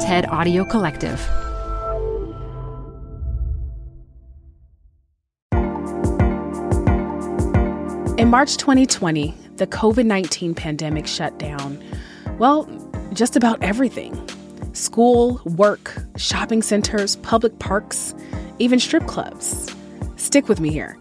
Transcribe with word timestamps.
TED 0.00 0.26
Audio 0.26 0.64
Collective. 0.64 1.20
In 8.16 8.28
March 8.30 8.56
2020, 8.58 9.34
the 9.56 9.66
COVID 9.66 10.06
19 10.06 10.54
pandemic 10.54 11.08
shut 11.08 11.36
down, 11.38 11.82
well, 12.38 12.68
just 13.12 13.34
about 13.34 13.60
everything 13.60 14.16
school, 14.72 15.40
work, 15.44 15.96
shopping 16.16 16.62
centers, 16.62 17.16
public 17.16 17.58
parks, 17.58 18.14
even 18.60 18.78
strip 18.78 19.06
clubs. 19.08 19.74
Stick 20.14 20.48
with 20.48 20.60
me 20.60 20.70
here. 20.70 20.96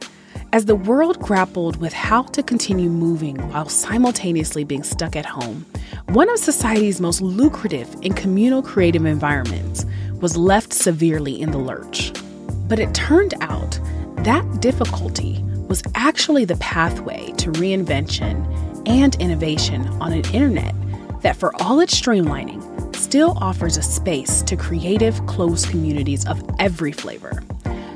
As 0.54 0.66
the 0.66 0.76
world 0.76 1.20
grappled 1.20 1.78
with 1.78 1.94
how 1.94 2.24
to 2.24 2.42
continue 2.42 2.90
moving 2.90 3.38
while 3.50 3.70
simultaneously 3.70 4.64
being 4.64 4.82
stuck 4.82 5.16
at 5.16 5.26
home, 5.26 5.66
one 6.12 6.30
of 6.30 6.40
society's 6.40 7.02
most 7.02 7.22
lucrative 7.22 7.94
and 8.02 8.16
communal 8.16 8.62
creative 8.62 9.06
environments 9.06 9.86
was 10.22 10.38
left 10.38 10.72
severely 10.72 11.42
in 11.42 11.52
the 11.52 11.58
lurch. 11.58 12.14
But 12.70 12.80
it 12.80 12.94
turned 12.94 13.34
out 13.42 13.78
that 14.24 14.62
difficulty 14.62 15.44
was 15.68 15.84
actually 15.96 16.46
the 16.46 16.56
pathway 16.58 17.34
to 17.38 17.52
reinvention 17.52 18.88
and 18.88 19.16
innovation 19.16 19.86
on 20.02 20.14
an 20.14 20.24
internet 20.34 20.74
that, 21.24 21.36
for 21.36 21.54
all 21.62 21.82
its 21.82 22.00
streamlining, 22.00 22.96
still 22.96 23.38
offers 23.42 23.76
a 23.76 23.84
space 23.84 24.42
to 24.44 24.56
creative, 24.56 25.26
closed 25.28 25.70
communities 25.70 26.26
of 26.26 26.42
every 26.58 26.94
flavor. 26.94 27.44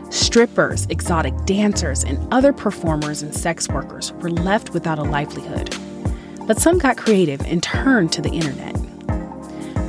Strippers, 0.10 0.86
exotic 0.88 1.34
dancers, 1.46 2.04
and 2.04 2.20
other 2.34 2.52
performers 2.52 3.22
and 3.22 3.34
sex 3.34 3.70
workers 3.70 4.12
were 4.16 4.30
left 4.30 4.74
without 4.74 5.00
a 5.00 5.04
livelihood. 5.04 5.74
But 6.48 6.60
some 6.60 6.78
got 6.78 6.98
creative 6.98 7.42
and 7.42 7.62
turned 7.62 8.12
to 8.14 8.22
the 8.22 8.32
internet. 8.32 8.76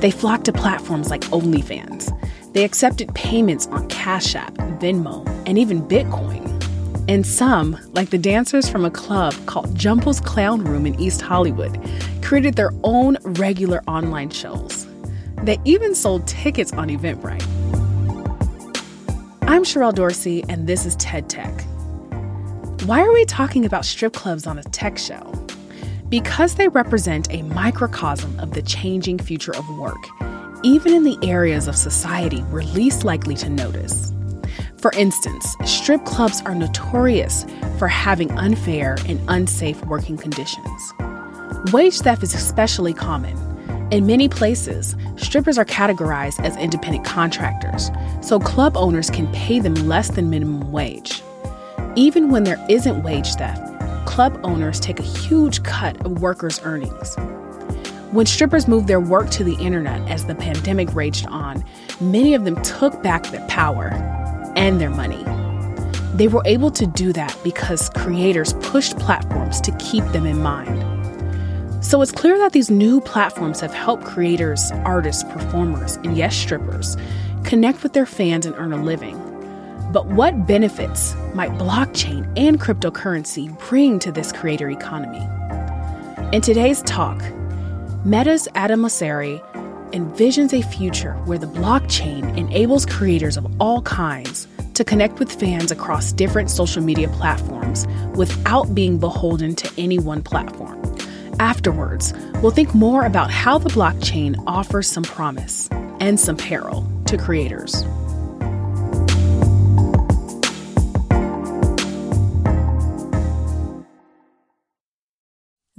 They 0.00 0.10
flocked 0.10 0.44
to 0.46 0.52
platforms 0.52 1.10
like 1.10 1.22
OnlyFans. 1.26 2.10
They 2.52 2.64
accepted 2.64 3.14
payments 3.14 3.66
on 3.68 3.88
Cash 3.88 4.34
App, 4.34 4.54
Venmo, 4.80 5.26
and 5.46 5.56
even 5.58 5.82
Bitcoin. 5.82 6.48
And 7.08 7.26
some, 7.26 7.78
like 7.92 8.10
the 8.10 8.18
dancers 8.18 8.68
from 8.68 8.84
a 8.84 8.90
club 8.90 9.34
called 9.46 9.76
Jumbo's 9.76 10.20
Clown 10.20 10.64
Room 10.64 10.86
in 10.86 10.98
East 11.00 11.20
Hollywood, 11.20 11.78
created 12.22 12.54
their 12.54 12.72
own 12.84 13.16
regular 13.22 13.82
online 13.86 14.30
shows. 14.30 14.86
They 15.42 15.58
even 15.64 15.94
sold 15.94 16.26
tickets 16.26 16.72
on 16.72 16.88
Eventbrite. 16.88 17.46
I'm 19.42 19.64
Sherrell 19.64 19.94
Dorsey, 19.94 20.44
and 20.48 20.66
this 20.66 20.86
is 20.86 20.94
TED 20.96 21.28
Tech. 21.28 21.62
Why 22.84 23.00
are 23.00 23.12
we 23.12 23.24
talking 23.24 23.64
about 23.64 23.84
strip 23.84 24.12
clubs 24.12 24.46
on 24.46 24.58
a 24.58 24.62
tech 24.64 24.98
show? 24.98 25.41
Because 26.12 26.56
they 26.56 26.68
represent 26.68 27.32
a 27.32 27.40
microcosm 27.40 28.38
of 28.38 28.50
the 28.50 28.60
changing 28.60 29.18
future 29.18 29.56
of 29.56 29.66
work, 29.78 30.06
even 30.62 30.92
in 30.92 31.04
the 31.04 31.16
areas 31.22 31.68
of 31.68 31.74
society 31.74 32.42
we're 32.52 32.64
least 32.64 33.02
likely 33.02 33.34
to 33.36 33.48
notice. 33.48 34.12
For 34.76 34.92
instance, 34.94 35.56
strip 35.64 36.04
clubs 36.04 36.42
are 36.42 36.54
notorious 36.54 37.46
for 37.78 37.88
having 37.88 38.30
unfair 38.32 38.98
and 39.08 39.18
unsafe 39.28 39.82
working 39.86 40.18
conditions. 40.18 40.92
Wage 41.72 42.00
theft 42.00 42.22
is 42.22 42.34
especially 42.34 42.92
common. 42.92 43.34
In 43.90 44.04
many 44.04 44.28
places, 44.28 44.94
strippers 45.16 45.56
are 45.56 45.64
categorized 45.64 46.44
as 46.44 46.58
independent 46.58 47.06
contractors, 47.06 47.90
so 48.20 48.38
club 48.38 48.76
owners 48.76 49.08
can 49.08 49.32
pay 49.32 49.60
them 49.60 49.74
less 49.88 50.10
than 50.10 50.28
minimum 50.28 50.72
wage. 50.72 51.22
Even 51.96 52.30
when 52.30 52.44
there 52.44 52.62
isn't 52.68 53.02
wage 53.02 53.32
theft, 53.36 53.71
club 54.04 54.38
owners 54.44 54.80
take 54.80 54.98
a 54.98 55.02
huge 55.02 55.62
cut 55.62 56.00
of 56.04 56.20
workers' 56.20 56.60
earnings. 56.64 57.16
When 58.12 58.26
strippers 58.26 58.68
moved 58.68 58.88
their 58.88 59.00
work 59.00 59.30
to 59.30 59.44
the 59.44 59.54
internet 59.54 60.06
as 60.10 60.26
the 60.26 60.34
pandemic 60.34 60.94
raged 60.94 61.26
on, 61.28 61.64
many 62.00 62.34
of 62.34 62.44
them 62.44 62.60
took 62.62 63.02
back 63.02 63.24
their 63.28 63.46
power 63.48 63.88
and 64.54 64.80
their 64.80 64.90
money. 64.90 65.24
They 66.14 66.28
were 66.28 66.42
able 66.44 66.70
to 66.72 66.86
do 66.86 67.12
that 67.14 67.36
because 67.42 67.88
creators 67.90 68.52
pushed 68.60 68.98
platforms 68.98 69.60
to 69.62 69.72
keep 69.78 70.04
them 70.06 70.26
in 70.26 70.42
mind. 70.42 70.92
So 71.82 72.02
it's 72.02 72.12
clear 72.12 72.36
that 72.38 72.52
these 72.52 72.70
new 72.70 73.00
platforms 73.00 73.60
have 73.60 73.72
helped 73.72 74.04
creators, 74.04 74.70
artists, 74.84 75.24
performers, 75.24 75.96
and 75.96 76.16
yes, 76.16 76.36
strippers 76.36 76.96
connect 77.44 77.82
with 77.82 77.94
their 77.94 78.06
fans 78.06 78.46
and 78.46 78.54
earn 78.56 78.72
a 78.72 78.82
living. 78.82 79.16
But 79.90 80.06
what 80.06 80.46
benefits 80.46 81.14
might 81.34 81.50
blockchain 81.52 82.30
and 82.36 82.60
cryptocurrency 82.60 83.56
bring 83.68 83.98
to 84.00 84.12
this 84.12 84.32
creator 84.32 84.70
economy? 84.70 85.26
In 86.34 86.40
today's 86.40 86.82
talk, 86.82 87.22
Meta's 88.04 88.48
Adam 88.54 88.82
Mosseri 88.82 89.40
envisions 89.92 90.58
a 90.58 90.62
future 90.62 91.14
where 91.24 91.38
the 91.38 91.46
blockchain 91.46 92.36
enables 92.36 92.86
creators 92.86 93.36
of 93.36 93.46
all 93.60 93.82
kinds 93.82 94.48
to 94.74 94.84
connect 94.84 95.18
with 95.18 95.30
fans 95.30 95.70
across 95.70 96.12
different 96.12 96.50
social 96.50 96.82
media 96.82 97.08
platforms 97.08 97.86
without 98.14 98.74
being 98.74 98.98
beholden 98.98 99.54
to 99.54 99.70
any 99.78 99.98
one 99.98 100.22
platform. 100.22 100.80
Afterwards, 101.38 102.14
we'll 102.42 102.50
think 102.50 102.74
more 102.74 103.04
about 103.04 103.30
how 103.30 103.58
the 103.58 103.70
blockchain 103.70 104.42
offers 104.46 104.88
some 104.88 105.04
promise 105.04 105.68
and 106.00 106.18
some 106.18 106.36
peril 106.36 106.90
to 107.06 107.18
creators. 107.18 107.84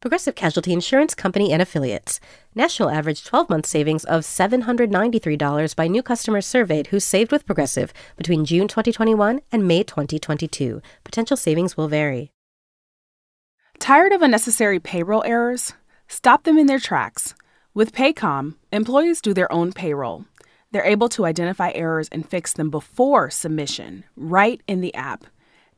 Progressive 0.00 0.34
Casualty 0.34 0.72
Insurance 0.72 1.14
Company 1.14 1.52
and 1.52 1.60
Affiliates. 1.60 2.20
National 2.54 2.88
average 2.88 3.22
12 3.22 3.50
month 3.50 3.66
savings 3.66 4.02
of 4.04 4.22
$793 4.22 5.76
by 5.76 5.88
new 5.88 6.02
customers 6.02 6.46
surveyed 6.46 6.86
who 6.86 6.98
saved 6.98 7.30
with 7.30 7.44
Progressive 7.44 7.92
between 8.16 8.46
June 8.46 8.66
2021 8.66 9.42
and 9.52 9.68
May 9.68 9.82
2022. 9.82 10.80
Potential 11.04 11.36
savings 11.36 11.76
will 11.76 11.86
vary. 11.86 12.32
Tired 13.78 14.12
of 14.12 14.22
unnecessary 14.22 14.80
payroll 14.80 15.22
errors? 15.24 15.74
Stop 16.08 16.44
them 16.44 16.56
in 16.56 16.66
their 16.66 16.78
tracks. 16.78 17.34
With 17.74 17.92
Paycom, 17.92 18.54
employees 18.72 19.20
do 19.20 19.34
their 19.34 19.52
own 19.52 19.70
payroll. 19.70 20.24
They're 20.70 20.82
able 20.82 21.10
to 21.10 21.26
identify 21.26 21.72
errors 21.74 22.08
and 22.10 22.26
fix 22.26 22.54
them 22.54 22.70
before 22.70 23.28
submission, 23.28 24.04
right 24.16 24.62
in 24.66 24.80
the 24.80 24.94
app 24.94 25.26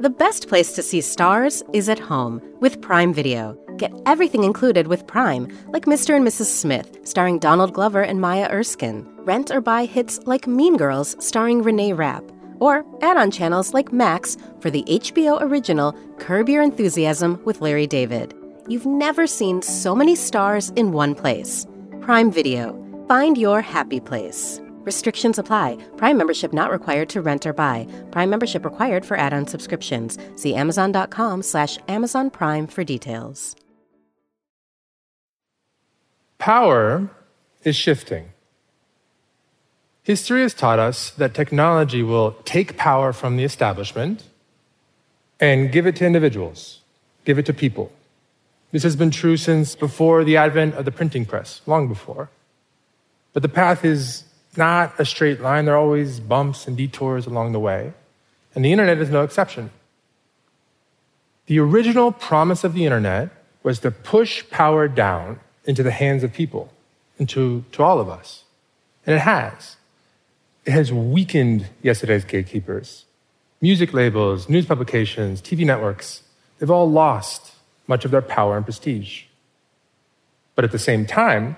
The 0.00 0.08
best 0.08 0.48
place 0.48 0.72
to 0.72 0.82
see 0.82 1.02
stars 1.02 1.62
is 1.74 1.90
at 1.90 1.98
home 1.98 2.40
with 2.60 2.80
Prime 2.80 3.12
Video. 3.12 3.54
Get 3.76 3.92
everything 4.06 4.44
included 4.44 4.86
with 4.86 5.06
Prime, 5.06 5.46
like 5.74 5.84
Mr. 5.84 6.16
and 6.16 6.26
Mrs. 6.26 6.46
Smith, 6.46 6.96
starring 7.04 7.38
Donald 7.38 7.74
Glover 7.74 8.00
and 8.00 8.18
Maya 8.18 8.48
Erskine. 8.50 9.06
Rent 9.26 9.50
or 9.50 9.60
buy 9.60 9.84
hits 9.84 10.18
like 10.24 10.46
Mean 10.46 10.78
Girls, 10.78 11.16
starring 11.22 11.62
Renee 11.62 11.92
Rapp. 11.92 12.24
Or 12.60 12.82
add 13.02 13.18
on 13.18 13.30
channels 13.30 13.74
like 13.74 13.92
Max 13.92 14.38
for 14.60 14.70
the 14.70 14.84
HBO 14.84 15.38
original 15.42 15.94
Curb 16.18 16.48
Your 16.48 16.62
Enthusiasm 16.62 17.38
with 17.44 17.60
Larry 17.60 17.86
David. 17.86 18.32
You've 18.68 18.86
never 18.86 19.26
seen 19.26 19.60
so 19.60 19.94
many 19.94 20.16
stars 20.16 20.70
in 20.76 20.92
one 20.92 21.14
place. 21.14 21.66
Prime 22.00 22.32
Video. 22.32 22.74
Find 23.06 23.36
your 23.36 23.60
happy 23.60 24.00
place. 24.00 24.62
Restrictions 24.80 25.38
apply. 25.38 25.78
Prime 25.96 26.16
membership 26.16 26.52
not 26.52 26.70
required 26.70 27.08
to 27.10 27.22
rent 27.22 27.46
or 27.46 27.52
buy. 27.52 27.86
Prime 28.10 28.30
membership 28.30 28.64
required 28.64 29.06
for 29.06 29.16
add-on 29.16 29.46
subscriptions. 29.46 30.18
See 30.36 30.54
Amazon.com 30.54 31.42
slash 31.42 31.78
Amazon 31.88 32.30
Prime 32.30 32.66
for 32.66 32.84
details. 32.84 33.56
Power 36.38 37.10
is 37.64 37.76
shifting. 37.76 38.30
History 40.02 40.40
has 40.40 40.54
taught 40.54 40.78
us 40.78 41.10
that 41.10 41.34
technology 41.34 42.02
will 42.02 42.32
take 42.44 42.76
power 42.76 43.12
from 43.12 43.36
the 43.36 43.44
establishment 43.44 44.24
and 45.38 45.70
give 45.70 45.86
it 45.86 45.96
to 45.96 46.06
individuals, 46.06 46.80
give 47.24 47.38
it 47.38 47.46
to 47.46 47.52
people. 47.52 47.92
This 48.72 48.82
has 48.82 48.96
been 48.96 49.10
true 49.10 49.36
since 49.36 49.74
before 49.74 50.24
the 50.24 50.36
advent 50.36 50.74
of 50.74 50.84
the 50.84 50.92
printing 50.92 51.26
press, 51.26 51.60
long 51.66 51.88
before. 51.88 52.30
But 53.32 53.42
the 53.42 53.48
path 53.48 53.84
is 53.84 54.24
not 54.56 54.98
a 54.98 55.04
straight 55.04 55.40
line, 55.40 55.64
there 55.64 55.74
are 55.74 55.78
always 55.78 56.20
bumps 56.20 56.66
and 56.66 56.76
detours 56.76 57.26
along 57.26 57.52
the 57.52 57.60
way. 57.60 57.92
And 58.54 58.64
the 58.64 58.72
internet 58.72 58.98
is 58.98 59.10
no 59.10 59.22
exception. 59.22 59.70
The 61.46 61.58
original 61.58 62.12
promise 62.12 62.64
of 62.64 62.74
the 62.74 62.84
internet 62.84 63.30
was 63.62 63.80
to 63.80 63.90
push 63.90 64.48
power 64.50 64.88
down 64.88 65.40
into 65.64 65.82
the 65.82 65.90
hands 65.90 66.22
of 66.22 66.32
people, 66.32 66.72
into 67.18 67.64
to 67.72 67.82
all 67.82 68.00
of 68.00 68.08
us. 68.08 68.44
And 69.06 69.14
it 69.14 69.20
has. 69.20 69.76
It 70.64 70.72
has 70.72 70.92
weakened 70.92 71.68
yesterday's 71.82 72.24
gatekeepers. 72.24 73.04
Music 73.60 73.92
labels, 73.92 74.48
news 74.48 74.66
publications, 74.66 75.42
TV 75.42 75.66
networks, 75.66 76.22
they've 76.58 76.70
all 76.70 76.90
lost 76.90 77.52
much 77.86 78.04
of 78.04 78.10
their 78.10 78.22
power 78.22 78.56
and 78.56 78.64
prestige. 78.64 79.24
But 80.54 80.64
at 80.64 80.72
the 80.72 80.78
same 80.78 81.06
time, 81.06 81.56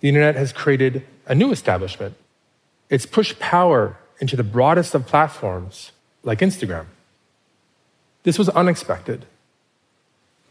the 0.00 0.08
internet 0.08 0.36
has 0.36 0.52
created 0.52 1.04
a 1.26 1.34
new 1.34 1.52
establishment. 1.52 2.14
It's 2.90 3.06
pushed 3.06 3.38
power 3.38 3.96
into 4.20 4.36
the 4.36 4.42
broadest 4.42 4.94
of 4.94 5.06
platforms 5.06 5.92
like 6.22 6.40
Instagram. 6.40 6.86
This 8.22 8.38
was 8.38 8.48
unexpected. 8.50 9.26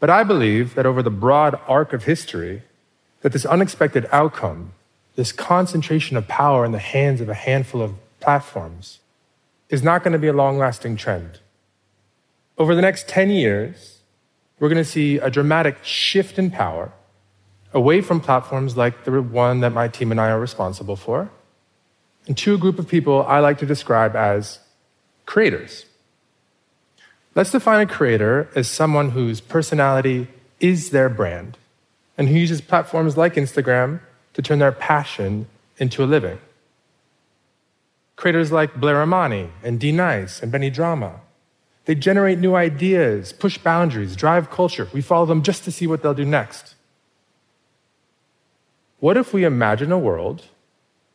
But 0.00 0.10
I 0.10 0.22
believe 0.22 0.74
that 0.74 0.86
over 0.86 1.02
the 1.02 1.10
broad 1.10 1.58
arc 1.66 1.92
of 1.92 2.04
history, 2.04 2.62
that 3.22 3.32
this 3.32 3.44
unexpected 3.44 4.06
outcome, 4.12 4.72
this 5.16 5.32
concentration 5.32 6.16
of 6.16 6.28
power 6.28 6.64
in 6.64 6.72
the 6.72 6.78
hands 6.78 7.20
of 7.20 7.28
a 7.28 7.34
handful 7.34 7.82
of 7.82 7.94
platforms, 8.20 9.00
is 9.68 9.82
not 9.82 10.02
going 10.02 10.12
to 10.12 10.18
be 10.18 10.28
a 10.28 10.32
long 10.32 10.56
lasting 10.56 10.96
trend. 10.96 11.40
Over 12.56 12.74
the 12.74 12.82
next 12.82 13.08
10 13.08 13.30
years, 13.30 13.98
we're 14.58 14.68
going 14.68 14.82
to 14.82 14.90
see 14.90 15.18
a 15.18 15.30
dramatic 15.30 15.84
shift 15.84 16.38
in 16.38 16.50
power 16.50 16.92
away 17.72 18.00
from 18.00 18.20
platforms 18.20 18.76
like 18.76 19.04
the 19.04 19.22
one 19.22 19.60
that 19.60 19.70
my 19.70 19.88
team 19.88 20.10
and 20.10 20.20
I 20.20 20.30
are 20.30 20.40
responsible 20.40 20.96
for, 20.96 21.30
to 22.36 22.54
a 22.54 22.58
group 22.58 22.78
of 22.78 22.88
people 22.88 23.24
I 23.26 23.38
like 23.40 23.58
to 23.58 23.66
describe 23.66 24.14
as 24.14 24.58
creators. 25.26 25.86
Let's 27.34 27.52
define 27.52 27.80
a 27.80 27.90
creator 27.90 28.48
as 28.54 28.68
someone 28.68 29.10
whose 29.10 29.40
personality 29.40 30.28
is 30.60 30.90
their 30.90 31.08
brand 31.08 31.56
and 32.16 32.28
who 32.28 32.34
uses 32.34 32.60
platforms 32.60 33.16
like 33.16 33.34
Instagram 33.34 34.00
to 34.34 34.42
turn 34.42 34.58
their 34.58 34.72
passion 34.72 35.46
into 35.78 36.02
a 36.02 36.06
living. 36.06 36.38
Creators 38.16 38.50
like 38.50 38.80
Blair 38.80 39.02
Imani 39.02 39.50
and 39.62 39.78
D 39.78 39.92
Nice 39.92 40.42
and 40.42 40.50
Benny 40.50 40.70
Drama. 40.70 41.20
They 41.84 41.94
generate 41.94 42.38
new 42.38 42.54
ideas, 42.54 43.32
push 43.32 43.56
boundaries, 43.56 44.16
drive 44.16 44.50
culture. 44.50 44.88
We 44.92 45.00
follow 45.00 45.24
them 45.24 45.42
just 45.42 45.64
to 45.64 45.72
see 45.72 45.86
what 45.86 46.02
they'll 46.02 46.12
do 46.14 46.24
next. 46.24 46.74
What 48.98 49.16
if 49.16 49.32
we 49.32 49.44
imagine 49.44 49.92
a 49.92 49.98
world 49.98 50.44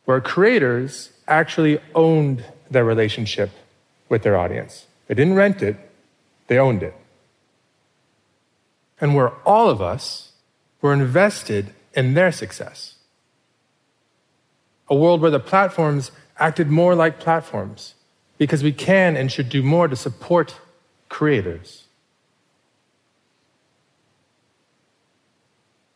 where 0.04 0.20
creators 0.20 1.10
actually 1.26 1.80
owned 1.94 2.44
their 2.70 2.84
relationship 2.84 3.50
with 4.08 4.22
their 4.22 4.36
audience? 4.36 4.86
They 5.08 5.14
didn't 5.14 5.34
rent 5.34 5.62
it, 5.62 5.76
they 6.46 6.58
owned 6.58 6.82
it. 6.82 6.94
And 9.00 9.14
where 9.14 9.30
all 9.46 9.68
of 9.68 9.82
us 9.82 10.32
were 10.80 10.92
invested 10.92 11.74
in 11.94 12.14
their 12.14 12.32
success. 12.32 12.96
A 14.88 14.94
world 14.94 15.20
where 15.20 15.30
the 15.30 15.40
platforms 15.40 16.10
acted 16.38 16.68
more 16.68 16.94
like 16.94 17.20
platforms 17.20 17.94
because 18.38 18.62
we 18.62 18.72
can 18.72 19.16
and 19.16 19.30
should 19.30 19.48
do 19.48 19.62
more 19.62 19.88
to 19.88 19.96
support 19.96 20.60
creators. 21.08 21.83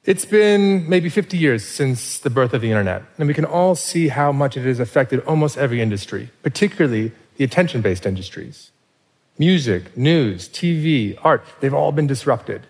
It's 0.09 0.25
been 0.25 0.89
maybe 0.89 1.11
50 1.11 1.37
years 1.37 1.63
since 1.69 2.19
the 2.19 2.31
birth 2.31 2.55
of 2.55 2.63
the 2.63 2.71
internet, 2.71 3.03
and 3.19 3.29
we 3.29 3.35
can 3.35 3.45
all 3.45 3.75
see 3.75 4.09
how 4.09 4.33
much 4.33 4.57
it 4.57 4.63
has 4.63 4.81
affected 4.81 5.21
almost 5.27 5.59
every 5.59 5.83
industry, 5.83 6.31
particularly 6.43 7.13
the 7.37 7.45
attention 7.45 7.83
based 7.83 8.07
industries. 8.07 8.71
Music, 9.37 9.95
news, 9.99 10.49
TV, 10.49 11.19
art, 11.23 11.45
they've 11.61 11.75
all 11.75 11.93
been 11.93 12.07
disrupted. 12.07 12.63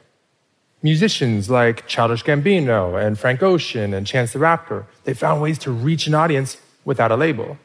Musicians 0.82 1.48
like 1.48 1.86
Childish 1.86 2.24
Gambino 2.24 3.00
and 3.00 3.16
Frank 3.16 3.40
Ocean 3.40 3.94
and 3.94 4.04
Chance 4.04 4.32
the 4.32 4.40
Rapper, 4.40 4.86
they 5.04 5.14
found 5.14 5.40
ways 5.40 5.58
to 5.58 5.70
reach 5.70 6.08
an 6.08 6.14
audience 6.14 6.56
without 6.84 7.12
a 7.12 7.16
label. 7.16 7.56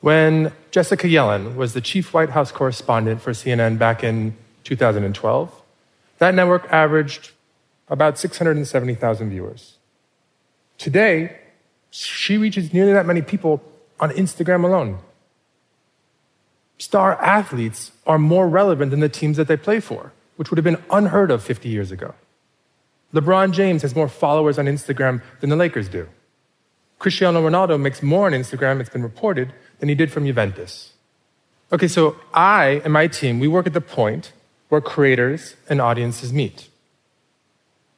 When 0.00 0.50
Jessica 0.70 1.06
Yellin 1.06 1.56
was 1.56 1.74
the 1.74 1.82
chief 1.82 2.14
White 2.14 2.30
House 2.30 2.52
correspondent 2.52 3.20
for 3.20 3.32
CNN 3.32 3.76
back 3.76 4.02
in 4.02 4.34
2012, 4.64 5.62
that 6.20 6.34
network 6.34 6.66
averaged 6.72 7.32
about 7.88 8.18
670,000 8.18 9.30
viewers. 9.30 9.76
Today, 10.78 11.36
she 11.90 12.36
reaches 12.36 12.72
nearly 12.72 12.92
that 12.92 13.06
many 13.06 13.22
people 13.22 13.62
on 14.00 14.10
Instagram 14.10 14.64
alone. 14.64 14.98
Star 16.78 17.20
athletes 17.22 17.92
are 18.06 18.18
more 18.18 18.48
relevant 18.48 18.90
than 18.90 19.00
the 19.00 19.08
teams 19.08 19.36
that 19.38 19.48
they 19.48 19.56
play 19.56 19.80
for 19.80 20.12
which 20.36 20.50
would 20.50 20.58
have 20.58 20.64
been 20.64 20.82
unheard 20.90 21.30
of 21.30 21.42
50 21.42 21.68
years 21.68 21.90
ago. 21.90 22.14
LeBron 23.12 23.52
James 23.52 23.82
has 23.82 23.94
more 23.96 24.08
followers 24.08 24.58
on 24.58 24.66
Instagram 24.66 25.22
than 25.40 25.50
the 25.50 25.56
Lakers 25.56 25.88
do. 25.88 26.08
Cristiano 26.98 27.46
Ronaldo 27.46 27.80
makes 27.80 28.02
more 28.02 28.26
on 28.26 28.32
Instagram, 28.32 28.80
it's 28.80 28.90
been 28.90 29.02
reported, 29.02 29.52
than 29.80 29.88
he 29.88 29.94
did 29.94 30.10
from 30.10 30.26
Juventus. 30.26 30.92
Okay, 31.72 31.88
so 31.88 32.16
I 32.32 32.80
and 32.84 32.92
my 32.92 33.06
team, 33.06 33.38
we 33.38 33.48
work 33.48 33.66
at 33.66 33.72
the 33.72 33.80
point 33.80 34.32
where 34.68 34.80
creators 34.80 35.56
and 35.68 35.80
audiences 35.80 36.32
meet. 36.32 36.68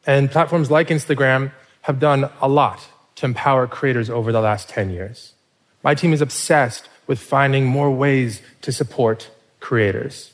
And 0.08 0.30
platforms 0.30 0.70
like 0.70 0.88
Instagram 0.88 1.52
have 1.82 2.00
done 2.00 2.30
a 2.40 2.48
lot 2.48 2.88
to 3.16 3.26
empower 3.26 3.66
creators 3.66 4.08
over 4.08 4.32
the 4.32 4.40
last 4.40 4.66
10 4.70 4.88
years. 4.88 5.34
My 5.82 5.94
team 5.94 6.14
is 6.14 6.22
obsessed 6.22 6.88
with 7.06 7.18
finding 7.18 7.66
more 7.66 7.90
ways 7.90 8.40
to 8.62 8.72
support 8.72 9.30
creators. 9.60 10.32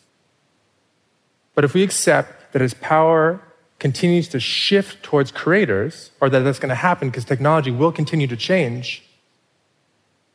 But 1.56 1.64
if 1.64 1.74
we 1.74 1.82
accept 1.82 2.52
that 2.52 2.62
as 2.62 2.72
power 2.74 3.40
continues 3.80 4.28
to 4.28 4.38
shift 4.38 5.02
towards 5.02 5.32
creators, 5.32 6.12
or 6.20 6.30
that 6.30 6.44
that's 6.44 6.60
going 6.60 6.68
to 6.68 6.76
happen 6.76 7.08
because 7.08 7.24
technology 7.24 7.72
will 7.72 7.90
continue 7.90 8.28
to 8.28 8.36
change, 8.36 9.02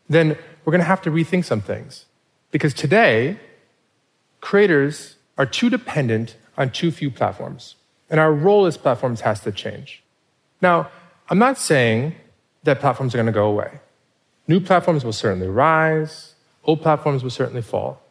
then 0.09 0.38
we're 0.65 0.71
going 0.71 0.81
to 0.81 0.85
have 0.85 1.01
to 1.03 1.12
rethink 1.12 1.45
some 1.45 1.62
things. 1.62 2.06
Because 2.51 2.74
today, 2.74 3.40
creators 4.42 5.16
are 5.37 5.45
too 5.45 5.69
dependent 5.69 6.35
on 6.57 6.71
too 6.71 6.92
few 6.92 7.09
platforms, 7.09 7.75
and 8.09 8.19
our 8.19 8.33
role 8.33 8.66
as 8.66 8.78
platforms 8.78 9.21
has 9.21 9.42
to 9.42 9.51
change. 9.51 10.04
Now, 10.61 10.89
I'm 11.30 11.39
not 11.39 11.57
saying 11.57 12.16
that 12.63 12.80
platforms 12.80 13.13
are 13.13 13.18
going 13.18 13.28
to 13.28 13.31
go 13.31 13.47
away. 13.47 13.80
New 14.47 14.59
platforms 14.59 15.06
will 15.06 15.13
certainly 15.13 15.47
rise, 15.47 16.33
old 16.63 16.81
platforms 16.81 17.23
will 17.23 17.30
certainly 17.30 17.61
fall. 17.61 18.01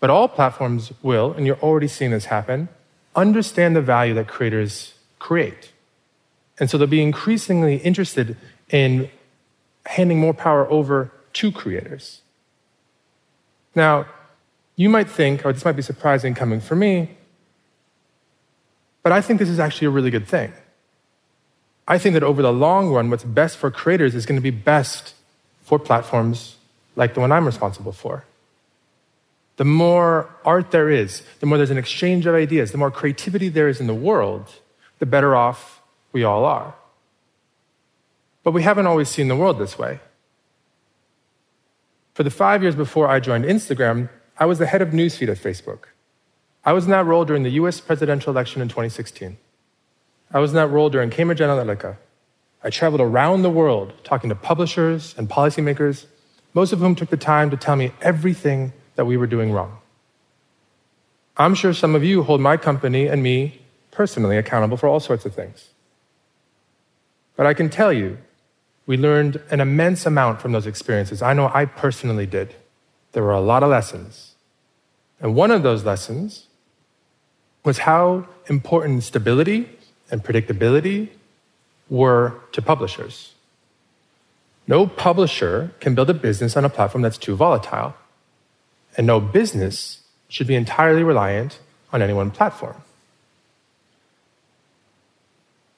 But 0.00 0.10
all 0.10 0.28
platforms 0.28 0.92
will, 1.02 1.32
and 1.32 1.46
you're 1.46 1.60
already 1.60 1.88
seeing 1.88 2.10
this 2.10 2.26
happen, 2.26 2.68
understand 3.16 3.74
the 3.74 3.80
value 3.80 4.12
that 4.14 4.28
creators 4.28 4.94
create. 5.18 5.72
And 6.58 6.68
so 6.68 6.76
they'll 6.76 6.86
be 6.86 7.02
increasingly 7.02 7.76
interested 7.78 8.36
in 8.68 9.10
handing 9.86 10.18
more 10.18 10.34
power 10.34 10.70
over 10.70 11.10
to 11.34 11.50
creators. 11.50 12.20
Now, 13.74 14.06
you 14.76 14.88
might 14.88 15.08
think, 15.08 15.44
or 15.44 15.52
this 15.52 15.64
might 15.64 15.76
be 15.76 15.82
surprising 15.82 16.34
coming 16.34 16.60
from 16.60 16.80
me, 16.80 17.16
but 19.04 19.12
I 19.12 19.20
think 19.20 19.38
this 19.38 19.48
is 19.48 19.60
actually 19.60 19.86
a 19.86 19.90
really 19.90 20.10
good 20.10 20.26
thing. 20.26 20.52
I 21.86 21.98
think 21.98 22.14
that 22.14 22.22
over 22.22 22.42
the 22.42 22.52
long 22.52 22.90
run, 22.90 23.10
what's 23.10 23.22
best 23.22 23.58
for 23.58 23.70
creators 23.70 24.14
is 24.14 24.26
going 24.26 24.40
to 24.40 24.42
be 24.42 24.50
best 24.50 25.14
for 25.62 25.78
platforms 25.78 26.56
like 26.96 27.14
the 27.14 27.20
one 27.20 27.30
I'm 27.30 27.44
responsible 27.44 27.92
for. 27.92 28.24
The 29.56 29.64
more 29.64 30.34
art 30.44 30.70
there 30.70 30.90
is, 30.90 31.22
the 31.40 31.46
more 31.46 31.58
there's 31.58 31.70
an 31.70 31.78
exchange 31.78 32.26
of 32.26 32.34
ideas, 32.34 32.72
the 32.72 32.78
more 32.78 32.90
creativity 32.90 33.48
there 33.50 33.68
is 33.68 33.78
in 33.78 33.86
the 33.86 33.94
world, 33.94 34.48
the 34.98 35.06
better 35.06 35.36
off 35.36 35.82
we 36.12 36.24
all 36.24 36.44
are. 36.44 36.74
But 38.42 38.52
we 38.52 38.62
haven't 38.62 38.86
always 38.86 39.08
seen 39.08 39.28
the 39.28 39.36
world 39.36 39.58
this 39.58 39.78
way. 39.78 40.00
For 42.14 42.22
the 42.22 42.30
five 42.30 42.62
years 42.62 42.74
before 42.74 43.08
I 43.08 43.20
joined 43.20 43.44
Instagram, 43.44 44.08
I 44.38 44.46
was 44.46 44.58
the 44.58 44.66
head 44.66 44.82
of 44.82 44.88
newsfeed 44.88 45.28
at 45.28 45.36
Facebook. 45.36 45.84
I 46.64 46.72
was 46.72 46.84
in 46.84 46.90
that 46.90 47.04
role 47.06 47.24
during 47.24 47.42
the 47.42 47.50
US 47.50 47.80
presidential 47.80 48.32
election 48.32 48.62
in 48.62 48.68
2016. 48.68 49.36
I 50.32 50.38
was 50.38 50.50
in 50.50 50.56
that 50.56 50.68
role 50.68 50.90
during 50.90 51.10
Cambridge 51.10 51.40
Analytica. 51.40 51.96
I 52.62 52.70
traveled 52.70 53.00
around 53.00 53.42
the 53.42 53.50
world 53.50 53.92
talking 54.04 54.30
to 54.30 54.34
publishers 54.34 55.14
and 55.18 55.28
policymakers, 55.28 56.06
most 56.54 56.72
of 56.72 56.78
whom 56.78 56.94
took 56.94 57.10
the 57.10 57.16
time 57.16 57.50
to 57.50 57.56
tell 57.56 57.76
me 57.76 57.92
everything 58.00 58.72
that 58.96 59.04
we 59.04 59.16
were 59.16 59.26
doing 59.26 59.52
wrong. 59.52 59.78
I'm 61.36 61.54
sure 61.54 61.74
some 61.74 61.94
of 61.94 62.02
you 62.02 62.22
hold 62.22 62.40
my 62.40 62.56
company 62.56 63.06
and 63.06 63.22
me 63.22 63.60
personally 63.90 64.38
accountable 64.38 64.76
for 64.76 64.88
all 64.88 65.00
sorts 65.00 65.26
of 65.26 65.34
things. 65.34 65.70
But 67.36 67.46
I 67.46 67.54
can 67.54 67.68
tell 67.68 67.92
you 67.92 68.18
We 68.86 68.96
learned 68.96 69.40
an 69.50 69.60
immense 69.60 70.04
amount 70.04 70.40
from 70.40 70.52
those 70.52 70.66
experiences. 70.66 71.22
I 71.22 71.32
know 71.32 71.50
I 71.54 71.64
personally 71.64 72.26
did. 72.26 72.54
There 73.12 73.22
were 73.22 73.32
a 73.32 73.40
lot 73.40 73.62
of 73.62 73.70
lessons. 73.70 74.34
And 75.20 75.34
one 75.34 75.50
of 75.50 75.62
those 75.62 75.84
lessons 75.84 76.48
was 77.64 77.78
how 77.78 78.26
important 78.46 79.02
stability 79.02 79.68
and 80.10 80.22
predictability 80.22 81.08
were 81.88 82.34
to 82.52 82.62
publishers. 82.62 83.32
No 84.66 84.86
publisher 84.86 85.72
can 85.80 85.94
build 85.94 86.10
a 86.10 86.14
business 86.14 86.56
on 86.56 86.64
a 86.64 86.68
platform 86.68 87.02
that's 87.02 87.18
too 87.18 87.34
volatile, 87.34 87.94
and 88.96 89.06
no 89.06 89.20
business 89.20 90.02
should 90.28 90.46
be 90.46 90.54
entirely 90.54 91.02
reliant 91.02 91.58
on 91.92 92.02
any 92.02 92.12
one 92.12 92.30
platform. 92.30 92.76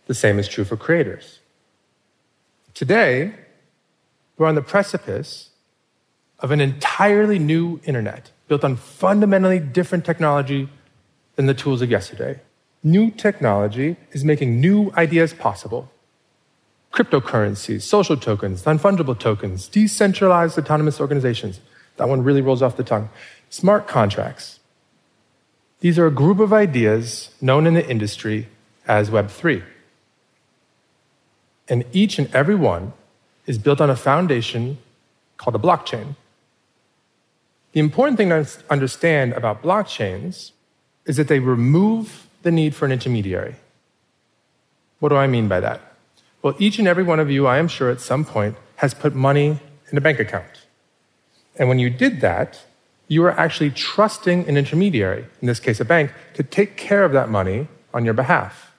The 0.06 0.14
same 0.14 0.38
is 0.38 0.46
true 0.46 0.64
for 0.64 0.76
creators. 0.76 1.40
Today, 2.74 3.34
we're 4.36 4.46
on 4.46 4.54
the 4.54 4.62
precipice 4.62 5.50
of 6.38 6.50
an 6.50 6.60
entirely 6.60 7.38
new 7.38 7.80
internet 7.84 8.30
built 8.48 8.62
on 8.62 8.76
fundamentally 8.76 9.58
different 9.58 10.04
technology 10.04 10.68
than 11.36 11.46
the 11.46 11.54
tools 11.54 11.82
of 11.82 11.90
yesterday. 11.90 12.40
New 12.82 13.10
technology 13.10 13.96
is 14.12 14.24
making 14.24 14.60
new 14.60 14.90
ideas 14.96 15.32
possible. 15.32 15.90
Cryptocurrencies, 16.92 17.82
social 17.82 18.16
tokens, 18.16 18.64
non 18.64 18.78
fungible 18.78 19.18
tokens, 19.18 19.68
decentralized 19.68 20.58
autonomous 20.58 21.00
organizations. 21.00 21.60
That 21.96 22.08
one 22.08 22.22
really 22.22 22.42
rolls 22.42 22.62
off 22.62 22.76
the 22.76 22.84
tongue. 22.84 23.08
Smart 23.50 23.86
contracts. 23.86 24.60
These 25.80 25.98
are 25.98 26.06
a 26.06 26.10
group 26.10 26.40
of 26.40 26.52
ideas 26.52 27.30
known 27.40 27.66
in 27.66 27.74
the 27.74 27.88
industry 27.88 28.48
as 28.88 29.10
Web3. 29.10 29.62
And 31.68 31.84
each 31.92 32.18
and 32.18 32.34
every 32.34 32.54
one 32.54 32.92
is 33.46 33.58
built 33.58 33.80
on 33.80 33.90
a 33.90 33.96
foundation 33.96 34.78
called 35.36 35.54
a 35.54 35.58
blockchain. 35.58 36.16
The 37.72 37.80
important 37.80 38.16
thing 38.16 38.30
to 38.30 38.46
understand 38.70 39.32
about 39.34 39.62
blockchains 39.62 40.52
is 41.06 41.16
that 41.16 41.28
they 41.28 41.38
remove 41.38 42.26
the 42.42 42.50
need 42.50 42.74
for 42.74 42.84
an 42.84 42.92
intermediary. 42.92 43.56
What 44.98 45.08
do 45.08 45.16
I 45.16 45.26
mean 45.26 45.48
by 45.48 45.60
that? 45.60 45.80
Well, 46.42 46.54
each 46.58 46.78
and 46.78 46.86
every 46.86 47.02
one 47.02 47.20
of 47.20 47.30
you, 47.30 47.46
I 47.46 47.58
am 47.58 47.68
sure, 47.68 47.90
at 47.90 48.00
some 48.00 48.24
point 48.24 48.56
has 48.76 48.94
put 48.94 49.14
money 49.14 49.60
in 49.90 49.98
a 49.98 50.00
bank 50.00 50.20
account. 50.20 50.66
And 51.58 51.68
when 51.68 51.78
you 51.78 51.90
did 51.90 52.20
that, 52.20 52.60
you 53.08 53.24
are 53.24 53.32
actually 53.32 53.70
trusting 53.70 54.48
an 54.48 54.56
intermediary, 54.56 55.26
in 55.40 55.46
this 55.46 55.60
case 55.60 55.80
a 55.80 55.84
bank, 55.84 56.12
to 56.34 56.42
take 56.42 56.76
care 56.76 57.04
of 57.04 57.12
that 57.12 57.28
money 57.28 57.68
on 57.94 58.04
your 58.04 58.14
behalf. 58.14 58.72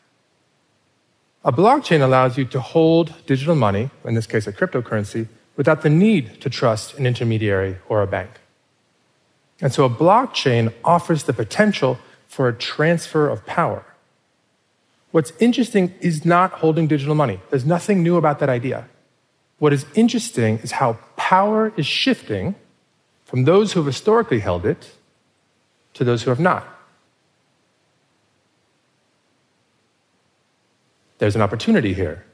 A 1.44 1.52
blockchain 1.52 2.02
allows 2.02 2.38
you 2.38 2.46
to 2.46 2.60
hold 2.60 3.14
digital 3.26 3.56
money, 3.56 3.90
in 4.04 4.16
this 4.16 4.28
case 4.28 4.48
a 4.48 4.54
cryptocurrency, 4.54 5.28
without 5.56 5.82
the 5.82 5.90
need 5.90 6.42
to 6.42 6.50
trust 6.50 6.96
an 6.96 7.06
intermediary 7.06 7.78
or 7.88 8.02
a 8.02 8.08
bank. 8.08 8.32
And 9.62 9.74
so 9.74 9.86
a 9.86 9.90
blockchain 9.90 10.74
offers 10.84 11.24
the 11.24 11.34
potential 11.34 11.98
for 12.28 12.48
a 12.48 12.54
transfer 12.54 13.28
of 13.28 13.46
power. 13.46 13.84
What's 15.12 15.32
interesting 15.40 15.94
is 16.02 16.26
not 16.26 16.52
holding 16.52 16.88
digital 16.88 17.16
money. 17.16 17.40
There's 17.50 17.66
nothing 17.66 18.04
new 18.04 18.18
about 18.18 18.40
that 18.40 18.50
idea. 18.50 18.88
What 19.60 19.74
is 19.74 19.86
interesting 19.96 20.60
is 20.60 20.74
how 20.74 21.00
power 21.16 21.74
is 21.78 21.86
shifting 21.86 22.56
from 23.26 23.46
those 23.46 23.74
who 23.74 23.80
have 23.80 23.88
historically 23.88 24.40
held 24.40 24.66
it 24.66 24.92
to 25.96 26.04
those 26.04 26.24
who 26.24 26.30
have 26.30 26.40
not. 26.40 26.68
There's 31.18 31.36
an 31.36 31.42
opportunity 31.42 31.94
here. 31.94 32.26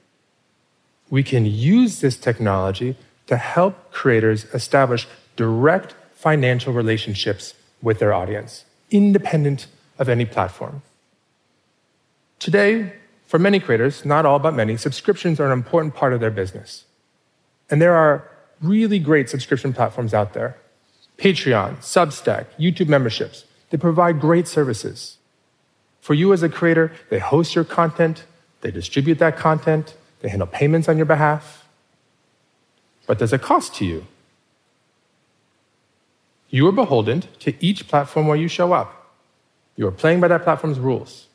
We 1.09 1.23
can 1.23 1.45
use 1.45 2.01
this 2.01 2.17
technology 2.17 2.97
to 3.27 3.37
help 3.37 3.91
creators 3.91 4.45
establish 4.53 5.07
direct 5.35 5.95
financial 6.13 6.73
relationships 6.73 7.53
with 7.81 7.99
their 7.99 8.13
audience, 8.13 8.65
independent 8.91 9.67
of 9.97 10.09
any 10.09 10.25
platform. 10.25 10.81
Today, 12.39 12.93
for 13.25 13.39
many 13.39 13.59
creators, 13.59 14.05
not 14.05 14.25
all 14.25 14.39
but 14.39 14.53
many, 14.53 14.77
subscriptions 14.77 15.39
are 15.39 15.45
an 15.45 15.51
important 15.51 15.95
part 15.95 16.13
of 16.13 16.19
their 16.19 16.31
business. 16.31 16.85
And 17.69 17.81
there 17.81 17.95
are 17.95 18.29
really 18.61 18.99
great 18.99 19.29
subscription 19.29 19.73
platforms 19.73 20.13
out 20.13 20.33
there 20.33 20.57
Patreon, 21.17 21.77
Substack, 21.77 22.47
YouTube 22.59 22.87
memberships. 22.87 23.45
They 23.69 23.77
provide 23.77 24.19
great 24.19 24.47
services. 24.47 25.17
For 26.01 26.13
you 26.13 26.33
as 26.33 26.43
a 26.43 26.49
creator, 26.49 26.91
they 27.09 27.19
host 27.19 27.55
your 27.55 27.63
content, 27.63 28.25
they 28.61 28.71
distribute 28.71 29.19
that 29.19 29.37
content, 29.37 29.95
they 30.19 30.29
handle 30.29 30.47
payments 30.47 30.89
on 30.89 30.97
your 30.97 31.05
behalf. 31.05 31.65
But 33.07 33.19
there's 33.19 33.33
a 33.33 33.39
cost 33.39 33.75
to 33.75 33.85
you. 33.85 34.05
You 36.49 36.67
are 36.67 36.71
beholden 36.71 37.23
to 37.39 37.53
each 37.59 37.87
platform 37.87 38.27
where 38.27 38.37
you 38.37 38.47
show 38.47 38.73
up. 38.73 39.02
You 39.75 39.87
are 39.87 39.91
playing 39.91 40.21
by 40.21 40.27
that 40.27 40.43
platform's 40.43 40.79
rules. 40.79 41.27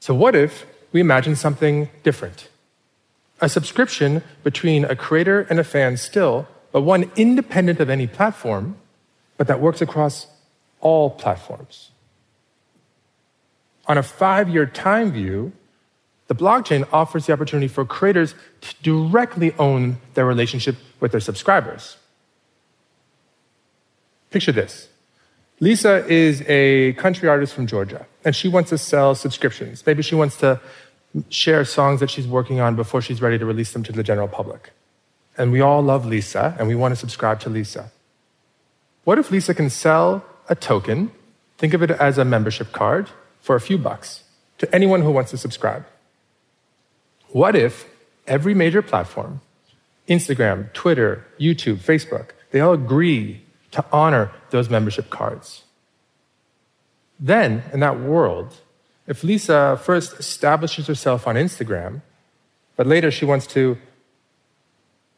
So, 0.00 0.14
what 0.14 0.34
if 0.34 0.66
we 0.92 1.00
imagine 1.00 1.36
something 1.36 1.90
different? 2.02 2.48
A 3.40 3.48
subscription 3.48 4.22
between 4.42 4.84
a 4.84 4.96
creator 4.96 5.46
and 5.48 5.60
a 5.60 5.64
fan 5.64 5.96
still, 5.96 6.48
but 6.72 6.82
one 6.82 7.10
independent 7.16 7.80
of 7.80 7.88
any 7.88 8.06
platform, 8.06 8.76
but 9.36 9.46
that 9.46 9.60
works 9.60 9.80
across 9.80 10.26
all 10.80 11.10
platforms. 11.10 11.90
On 13.86 13.96
a 13.96 14.02
five 14.02 14.48
year 14.48 14.66
time 14.66 15.12
view, 15.12 15.52
the 16.26 16.34
blockchain 16.34 16.86
offers 16.92 17.26
the 17.26 17.32
opportunity 17.32 17.68
for 17.68 17.84
creators 17.84 18.34
to 18.60 18.74
directly 18.82 19.54
own 19.58 19.98
their 20.14 20.26
relationship 20.26 20.76
with 21.00 21.12
their 21.12 21.20
subscribers. 21.20 21.96
Picture 24.30 24.52
this 24.52 24.88
Lisa 25.60 26.06
is 26.06 26.42
a 26.46 26.92
country 26.94 27.28
artist 27.28 27.52
from 27.52 27.66
Georgia, 27.66 28.06
and 28.24 28.34
she 28.34 28.48
wants 28.48 28.70
to 28.70 28.78
sell 28.78 29.14
subscriptions. 29.14 29.84
Maybe 29.84 30.02
she 30.02 30.14
wants 30.14 30.36
to 30.38 30.60
share 31.30 31.64
songs 31.64 32.00
that 32.00 32.10
she's 32.10 32.28
working 32.28 32.60
on 32.60 32.76
before 32.76 33.02
she's 33.02 33.20
ready 33.20 33.38
to 33.38 33.46
release 33.46 33.72
them 33.72 33.82
to 33.82 33.92
the 33.92 34.02
general 34.02 34.28
public. 34.28 34.70
And 35.36 35.50
we 35.50 35.60
all 35.60 35.82
love 35.82 36.06
Lisa, 36.06 36.54
and 36.58 36.68
we 36.68 36.74
want 36.74 36.92
to 36.92 36.96
subscribe 36.96 37.40
to 37.40 37.50
Lisa. 37.50 37.90
What 39.04 39.18
if 39.18 39.30
Lisa 39.30 39.54
can 39.54 39.70
sell 39.70 40.24
a 40.48 40.54
token, 40.54 41.10
think 41.56 41.74
of 41.74 41.82
it 41.82 41.90
as 41.90 42.18
a 42.18 42.24
membership 42.24 42.72
card, 42.72 43.10
for 43.40 43.56
a 43.56 43.60
few 43.60 43.78
bucks 43.78 44.22
to 44.58 44.72
anyone 44.74 45.02
who 45.02 45.10
wants 45.10 45.30
to 45.30 45.38
subscribe? 45.38 45.84
What 47.30 47.56
if 47.56 47.86
every 48.26 48.54
major 48.54 48.82
platform, 48.82 49.40
Instagram, 50.08 50.72
Twitter, 50.72 51.26
YouTube, 51.38 51.78
Facebook, 51.78 52.30
they 52.50 52.60
all 52.60 52.74
agree 52.74 53.42
to 53.72 53.84
honor 53.92 54.30
those 54.50 54.70
membership 54.70 55.10
cards. 55.10 55.64
Then, 57.20 57.64
in 57.72 57.80
that 57.80 57.98
world, 58.00 58.54
if 59.06 59.24
Lisa 59.24 59.80
first 59.82 60.18
establishes 60.18 60.86
herself 60.86 61.26
on 61.26 61.34
Instagram, 61.34 62.02
but 62.76 62.86
later 62.86 63.10
she 63.10 63.24
wants 63.24 63.46
to 63.48 63.78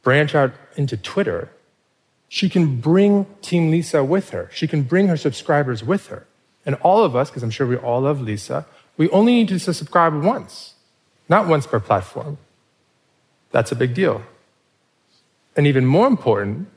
branch 0.03 0.35
out 0.35 0.53
into 0.77 0.97
Twitter, 0.97 1.51
she 2.29 2.49
can 2.49 2.81
bring 2.81 3.27
Team 3.43 3.71
Lisa 3.71 4.03
with 4.05 4.31
her. 4.31 4.49
She 4.53 4.67
can 4.67 4.83
bring 4.83 5.09
her 5.09 5.17
subscribers 5.17 5.83
with 5.85 6.07
her. 6.07 6.27
And 6.65 6.77
all 6.77 7.05
of 7.05 7.17
us, 7.17 7.29
because 7.29 7.43
I'm 7.43 7.51
sure 7.51 7.67
we 7.67 7.77
all 7.77 8.03
love 8.03 8.21
Lisa, 8.21 8.67
we 8.97 9.09
only 9.11 9.33
need 9.33 9.49
to 9.49 9.59
subscribe 9.59 10.15
once, 10.15 10.75
not 11.29 11.49
once 11.49 11.67
per 11.67 11.81
platform. 11.81 12.39
That's 13.51 13.73
a 13.73 13.77
big 13.77 13.95
deal. 13.95 14.23
And 15.57 15.67
even 15.67 15.85
more 15.85 16.07
important, 16.07 16.69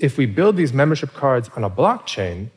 if 0.00 0.16
we 0.16 0.26
build 0.26 0.56
these 0.56 0.72
membership 0.72 1.12
cards 1.12 1.50
on 1.54 1.62
a 1.62 1.70
blockchain, 1.70 2.48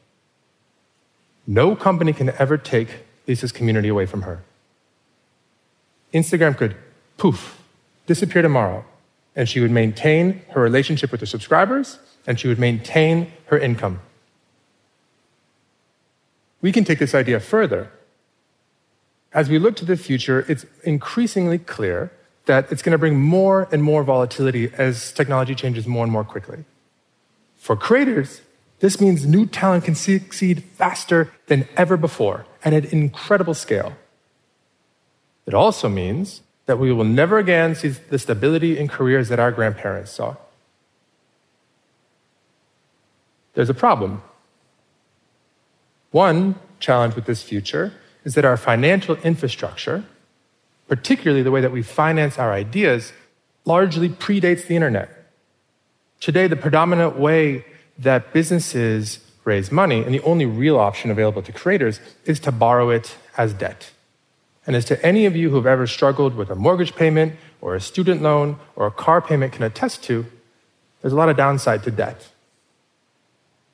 no 1.45 1.75
company 1.75 2.13
can 2.13 2.29
ever 2.39 2.57
take 2.57 3.03
Lisa's 3.27 3.51
community 3.51 3.89
away 3.89 4.05
from 4.05 4.21
her. 4.21 4.43
Instagram 6.13 6.57
could 6.57 6.75
poof, 7.17 7.61
disappear 8.07 8.41
tomorrow, 8.41 8.85
and 9.35 9.49
she 9.49 9.59
would 9.59 9.71
maintain 9.71 10.41
her 10.51 10.61
relationship 10.61 11.11
with 11.11 11.19
her 11.19 11.25
subscribers 11.25 11.99
and 12.25 12.39
she 12.39 12.47
would 12.47 12.59
maintain 12.59 13.31
her 13.47 13.57
income. 13.59 13.99
We 16.61 16.71
can 16.71 16.85
take 16.85 16.99
this 16.99 17.13
idea 17.13 17.41
further. 17.41 17.91
As 19.33 19.49
we 19.49 19.59
look 19.59 19.75
to 19.77 19.85
the 19.85 19.97
future, 19.97 20.45
it's 20.47 20.65
increasingly 20.83 21.57
clear 21.57 22.11
that 22.45 22.71
it's 22.71 22.81
going 22.81 22.93
to 22.93 22.97
bring 22.97 23.19
more 23.19 23.67
and 23.71 23.83
more 23.83 24.03
volatility 24.03 24.71
as 24.77 25.11
technology 25.11 25.55
changes 25.55 25.87
more 25.87 26.03
and 26.03 26.11
more 26.11 26.23
quickly. 26.23 26.63
For 27.63 27.77
creators, 27.77 28.41
this 28.79 28.99
means 28.99 29.25
new 29.25 29.45
talent 29.45 29.85
can 29.85 29.95
succeed 29.95 30.65
faster 30.75 31.31
than 31.47 31.65
ever 31.77 31.95
before 31.95 32.45
and 32.61 32.75
at 32.75 32.91
incredible 32.91 33.53
scale. 33.53 33.93
It 35.45 35.53
also 35.53 35.87
means 35.87 36.41
that 36.65 36.77
we 36.77 36.91
will 36.91 37.05
never 37.05 37.37
again 37.37 37.73
see 37.73 37.87
the 37.87 38.19
stability 38.19 38.77
in 38.77 38.89
careers 38.89 39.29
that 39.29 39.39
our 39.39 39.49
grandparents 39.49 40.11
saw. 40.11 40.35
There's 43.53 43.69
a 43.69 43.73
problem. 43.73 44.21
One 46.11 46.55
challenge 46.81 47.15
with 47.15 47.27
this 47.27 47.43
future 47.43 47.93
is 48.25 48.35
that 48.35 48.43
our 48.43 48.57
financial 48.57 49.15
infrastructure, 49.23 50.03
particularly 50.89 51.43
the 51.43 51.51
way 51.51 51.61
that 51.61 51.71
we 51.71 51.81
finance 51.81 52.37
our 52.37 52.51
ideas, 52.51 53.13
largely 53.63 54.09
predates 54.09 54.67
the 54.67 54.75
internet. 54.75 55.22
Today, 56.23 56.47
the 56.47 56.55
predominant 56.55 57.19
way 57.19 57.65
that 57.99 58.31
businesses 58.31 59.19
raise 59.43 59.73
money, 59.73 60.01
and 60.01 60.13
the 60.13 60.21
only 60.21 60.45
real 60.45 60.79
option 60.79 61.11
available 61.11 61.41
to 61.41 61.51
creators, 61.51 61.99
is 62.23 62.39
to 62.39 62.49
borrow 62.49 62.89
it 62.91 63.17
as 63.35 63.51
debt. 63.53 63.91
And 64.65 64.73
as 64.73 64.85
to 64.85 65.05
any 65.05 65.25
of 65.25 65.35
you 65.35 65.49
who 65.49 65.57
have 65.57 65.65
ever 65.65 65.85
struggled 65.85 66.35
with 66.35 66.49
a 66.49 66.55
mortgage 66.55 66.95
payment 66.95 67.33
or 67.59 67.75
a 67.75 67.81
student 67.81 68.21
loan 68.21 68.57
or 68.77 68.87
a 68.87 68.91
car 68.91 69.21
payment 69.21 69.51
can 69.51 69.63
attest 69.63 70.01
to, 70.05 70.25
there's 71.01 71.11
a 71.11 71.17
lot 71.17 71.27
of 71.27 71.35
downside 71.35 71.83
to 71.83 71.91
debt. 71.91 72.29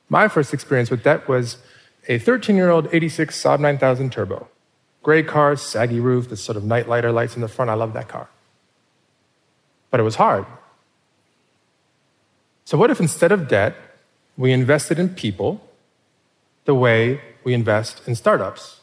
My 0.08 0.26
first 0.26 0.52
experience 0.52 0.90
with 0.90 1.04
debt 1.04 1.28
was 1.28 1.58
a 2.08 2.18
13 2.18 2.56
year 2.56 2.70
old 2.70 2.88
86 2.92 3.40
Saab 3.40 3.60
9000 3.60 4.10
Turbo. 4.10 4.48
Gray 5.04 5.22
car, 5.22 5.54
saggy 5.54 6.00
roof, 6.00 6.28
the 6.28 6.36
sort 6.36 6.56
of 6.56 6.64
Knight 6.64 6.88
Rider 6.88 7.12
lights 7.12 7.36
in 7.36 7.42
the 7.42 7.48
front. 7.48 7.70
I 7.70 7.74
love 7.74 7.92
that 7.92 8.08
car. 8.08 8.28
But 9.92 10.00
it 10.00 10.02
was 10.02 10.16
hard. 10.16 10.46
So, 12.70 12.78
what 12.78 12.88
if 12.88 13.00
instead 13.00 13.32
of 13.32 13.48
debt, 13.48 13.74
we 14.36 14.52
invested 14.52 15.00
in 15.00 15.08
people 15.08 15.60
the 16.66 16.74
way 16.84 17.20
we 17.42 17.52
invest 17.52 18.06
in 18.06 18.14
startups? 18.14 18.78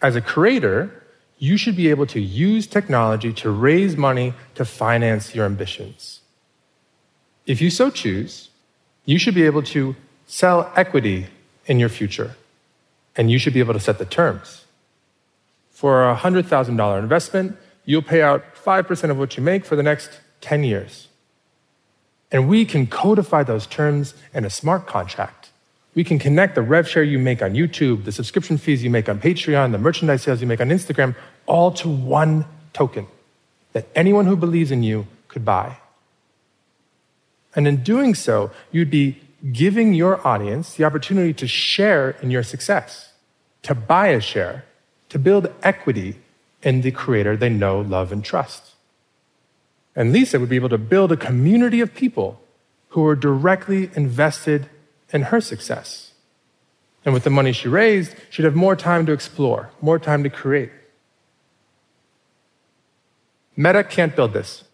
As 0.00 0.14
a 0.14 0.20
creator, 0.20 1.02
you 1.40 1.56
should 1.56 1.74
be 1.74 1.90
able 1.90 2.06
to 2.06 2.20
use 2.20 2.68
technology 2.68 3.32
to 3.32 3.50
raise 3.50 3.96
money 3.96 4.32
to 4.54 4.64
finance 4.64 5.34
your 5.34 5.44
ambitions. 5.44 6.20
If 7.46 7.60
you 7.60 7.68
so 7.68 7.90
choose, 7.90 8.48
you 9.04 9.18
should 9.18 9.34
be 9.34 9.42
able 9.42 9.64
to 9.74 9.96
sell 10.24 10.72
equity 10.76 11.26
in 11.66 11.80
your 11.80 11.88
future, 11.88 12.36
and 13.16 13.28
you 13.28 13.40
should 13.40 13.54
be 13.54 13.58
able 13.58 13.74
to 13.74 13.80
set 13.80 13.98
the 13.98 14.04
terms. 14.04 14.66
For 15.72 16.08
a 16.08 16.14
$100,000 16.14 16.98
investment, 17.00 17.56
you'll 17.84 18.02
pay 18.02 18.22
out 18.22 18.54
5% 18.54 19.10
of 19.10 19.18
what 19.18 19.36
you 19.36 19.42
make 19.42 19.64
for 19.64 19.74
the 19.74 19.82
next 19.82 20.20
10 20.42 20.62
years. 20.62 21.08
And 22.34 22.48
we 22.48 22.64
can 22.64 22.88
codify 22.88 23.44
those 23.44 23.64
terms 23.64 24.12
in 24.34 24.44
a 24.44 24.50
smart 24.50 24.88
contract. 24.88 25.50
We 25.94 26.02
can 26.02 26.18
connect 26.18 26.56
the 26.56 26.62
rev 26.62 26.88
share 26.88 27.04
you 27.04 27.20
make 27.20 27.40
on 27.40 27.52
YouTube, 27.52 28.04
the 28.04 28.10
subscription 28.10 28.58
fees 28.58 28.82
you 28.82 28.90
make 28.90 29.08
on 29.08 29.20
Patreon, 29.20 29.70
the 29.70 29.78
merchandise 29.78 30.22
sales 30.22 30.40
you 30.40 30.48
make 30.48 30.60
on 30.60 30.70
Instagram, 30.70 31.14
all 31.46 31.70
to 31.74 31.88
one 31.88 32.44
token 32.72 33.06
that 33.72 33.86
anyone 33.94 34.26
who 34.26 34.34
believes 34.34 34.72
in 34.72 34.82
you 34.82 35.06
could 35.28 35.44
buy. 35.44 35.76
And 37.54 37.68
in 37.68 37.84
doing 37.84 38.16
so, 38.16 38.50
you'd 38.72 38.90
be 38.90 39.20
giving 39.52 39.94
your 39.94 40.26
audience 40.26 40.74
the 40.74 40.82
opportunity 40.82 41.32
to 41.34 41.46
share 41.46 42.16
in 42.20 42.32
your 42.32 42.42
success, 42.42 43.12
to 43.62 43.76
buy 43.76 44.08
a 44.08 44.20
share, 44.20 44.64
to 45.10 45.20
build 45.20 45.52
equity 45.62 46.16
in 46.64 46.80
the 46.80 46.90
creator 46.90 47.36
they 47.36 47.48
know, 47.48 47.80
love, 47.80 48.10
and 48.10 48.24
trust. 48.24 48.73
And 49.96 50.12
Lisa 50.12 50.40
would 50.40 50.48
be 50.48 50.56
able 50.56 50.68
to 50.70 50.78
build 50.78 51.12
a 51.12 51.16
community 51.16 51.80
of 51.80 51.94
people 51.94 52.40
who 52.90 53.06
are 53.06 53.16
directly 53.16 53.90
invested 53.94 54.68
in 55.12 55.22
her 55.22 55.40
success. 55.40 56.12
And 57.04 57.12
with 57.12 57.24
the 57.24 57.30
money 57.30 57.52
she 57.52 57.68
raised, 57.68 58.14
she'd 58.30 58.44
have 58.44 58.54
more 58.54 58.76
time 58.76 59.06
to 59.06 59.12
explore, 59.12 59.70
more 59.80 59.98
time 59.98 60.22
to 60.22 60.30
create. 60.30 60.70
Meta 63.56 63.84
can't 63.84 64.16
build 64.16 64.32
this. 64.32 64.64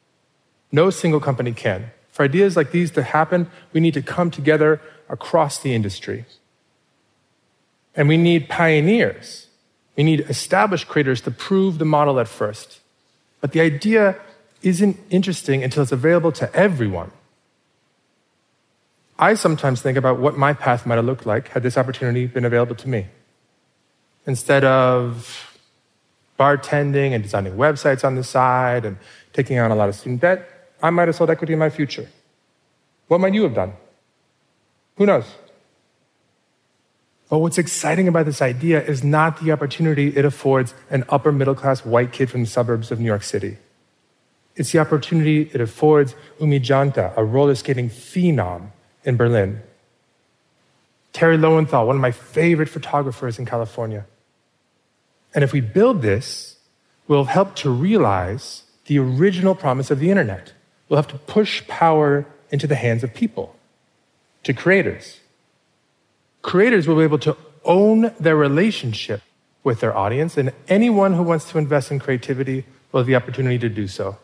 No 0.72 0.90
single 0.90 1.20
company 1.20 1.52
can. 1.52 1.90
For 2.12 2.24
ideas 2.24 2.56
like 2.56 2.70
these 2.70 2.90
to 2.92 3.02
happen, 3.02 3.50
we 3.72 3.80
need 3.80 3.94
to 3.94 4.02
come 4.02 4.30
together 4.30 4.80
across 5.08 5.58
the 5.58 5.74
industry. 5.74 6.24
And 7.94 8.08
we 8.08 8.16
need 8.16 8.48
pioneers. 8.48 9.48
We 9.96 10.04
need 10.04 10.20
established 10.20 10.88
creators 10.88 11.20
to 11.22 11.30
prove 11.30 11.78
the 11.78 11.84
model 11.84 12.20
at 12.20 12.28
first. 12.28 12.80
But 13.40 13.52
the 13.52 13.60
idea 13.60 14.20
isn't 14.62 14.98
interesting 15.10 15.62
until 15.64 15.82
it's 15.82 15.92
available 15.92 16.32
to 16.32 16.54
everyone. 16.54 17.12
I 19.18 19.34
sometimes 19.34 19.82
think 19.82 19.98
about 19.98 20.18
what 20.18 20.36
my 20.36 20.52
path 20.52 20.86
might 20.86 20.96
have 20.96 21.04
looked 21.04 21.26
like 21.26 21.48
had 21.48 21.62
this 21.62 21.76
opportunity 21.76 22.26
been 22.26 22.44
available 22.44 22.75
to 22.76 22.88
me. 22.88 23.06
Instead 24.26 24.64
of 24.64 25.58
bartending 26.38 27.12
and 27.12 27.23
designing 27.23 27.54
websites 27.54 28.02
on 28.02 28.14
the 28.14 28.25
side 28.25 28.86
and 28.86 28.96
taking 29.34 29.58
on 29.58 29.70
a 29.70 29.75
lot 29.75 29.90
of 29.90 29.94
student 29.94 30.23
debt, 30.23 30.49
I 30.82 30.88
might 30.88 31.08
have 31.08 31.16
sold 31.16 31.28
equity 31.28 31.52
in 31.52 31.58
my 31.58 31.68
future. 31.68 32.08
What 33.08 33.20
might 33.20 33.34
you 33.34 33.42
have 33.42 33.54
done? 33.54 33.75
Who 34.96 35.04
knows? 35.04 35.26
But 37.28 37.38
what's 37.38 37.58
exciting 37.58 38.08
about 38.08 38.26
this 38.26 38.42
idea 38.42 38.82
is 38.82 39.04
not 39.04 39.40
the 39.40 39.52
opportunity 39.52 40.16
it 40.16 40.25
affords 40.25 40.75
an 40.90 41.04
upper 41.08 41.30
middle 41.30 41.54
class 41.54 41.84
white 41.84 42.12
kid 42.12 42.30
from 42.30 42.40
the 42.40 42.46
suburbs 42.46 42.90
of 42.90 42.99
New 42.99 43.06
York 43.06 43.23
City. 43.23 43.58
It's 44.56 44.73
the 44.73 44.78
opportunity 44.78 45.50
it 45.52 45.60
affords 45.60 46.15
Oumi 46.41 46.60
Janta, 46.60 47.17
a 47.17 47.25
roller 47.25 47.54
skating 47.54 47.89
phenom 47.89 48.71
in 49.04 49.17
Berlin. 49.17 49.63
Terry 51.13 51.39
Lowenthal, 51.39 51.86
one 51.86 51.97
of 51.97 52.02
my 52.02 52.13
favorite 52.13 52.69
photographers 52.69 53.39
in 53.39 53.47
California. 53.47 54.06
And 55.34 55.43
if 55.45 55.52
we 55.52 55.60
build 55.60 56.02
this, 56.02 56.56
we'll 57.08 57.25
help 57.25 57.54
to 57.56 57.71
realize 57.71 58.65
the 58.86 58.99
original 58.99 59.54
promise 59.54 59.91
of 59.91 59.99
the 59.99 60.10
internet 60.10 60.52
We'll 60.91 60.97
have 60.97 61.08
to 61.08 61.19
push 61.19 61.67
power 61.69 62.26
into 62.50 62.67
the 62.67 62.75
hands 62.75 63.04
of 63.04 63.15
people, 63.15 63.54
to 64.43 64.52
creators. 64.52 65.21
Creators 66.43 66.89
will 66.89 66.97
be 66.97 67.04
able 67.04 67.21
to 67.21 67.36
own 67.65 68.13
their 68.19 68.34
relationship 68.34 69.23
with 69.63 69.78
their 69.80 69.97
audience, 69.97 70.36
and 70.36 70.52
anyone 70.69 71.15
who 71.15 71.23
wants 71.23 71.49
to 71.50 71.58
invest 71.58 71.93
in 71.93 72.00
creativity 72.00 72.67
will 72.91 73.00
have 73.00 73.06
the 73.06 73.15
opportunity 73.15 73.56
to 73.58 73.69
do 73.69 73.86
so. 73.86 74.19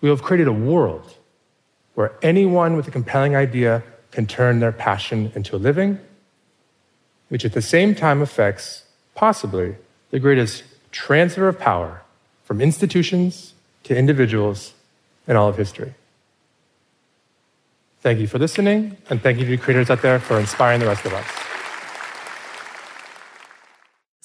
We 0.00 0.08
have 0.08 0.22
created 0.22 0.48
a 0.48 0.52
world 0.52 1.16
where 1.94 2.12
anyone 2.22 2.76
with 2.76 2.86
a 2.86 2.90
compelling 2.90 3.34
idea 3.34 3.82
can 4.10 4.26
turn 4.26 4.60
their 4.60 4.72
passion 4.72 5.32
into 5.34 5.56
a 5.56 5.58
living, 5.58 5.98
which 7.28 7.44
at 7.44 7.52
the 7.52 7.62
same 7.62 7.94
time 7.94 8.22
affects, 8.22 8.84
possibly, 9.14 9.76
the 10.10 10.18
greatest 10.18 10.64
transfer 10.92 11.48
of 11.48 11.58
power 11.58 12.02
from 12.44 12.60
institutions 12.60 13.54
to 13.82 13.96
individuals 13.96 14.74
in 15.26 15.36
all 15.36 15.48
of 15.48 15.56
history. 15.56 15.94
Thank 18.00 18.20
you 18.20 18.28
for 18.28 18.38
listening, 18.38 18.96
and 19.10 19.20
thank 19.20 19.38
you 19.38 19.44
to 19.44 19.50
the 19.50 19.56
creators 19.58 19.90
out 19.90 20.02
there 20.02 20.20
for 20.20 20.38
inspiring 20.38 20.80
the 20.80 20.86
rest 20.86 21.04
of 21.04 21.12
us. 21.12 21.47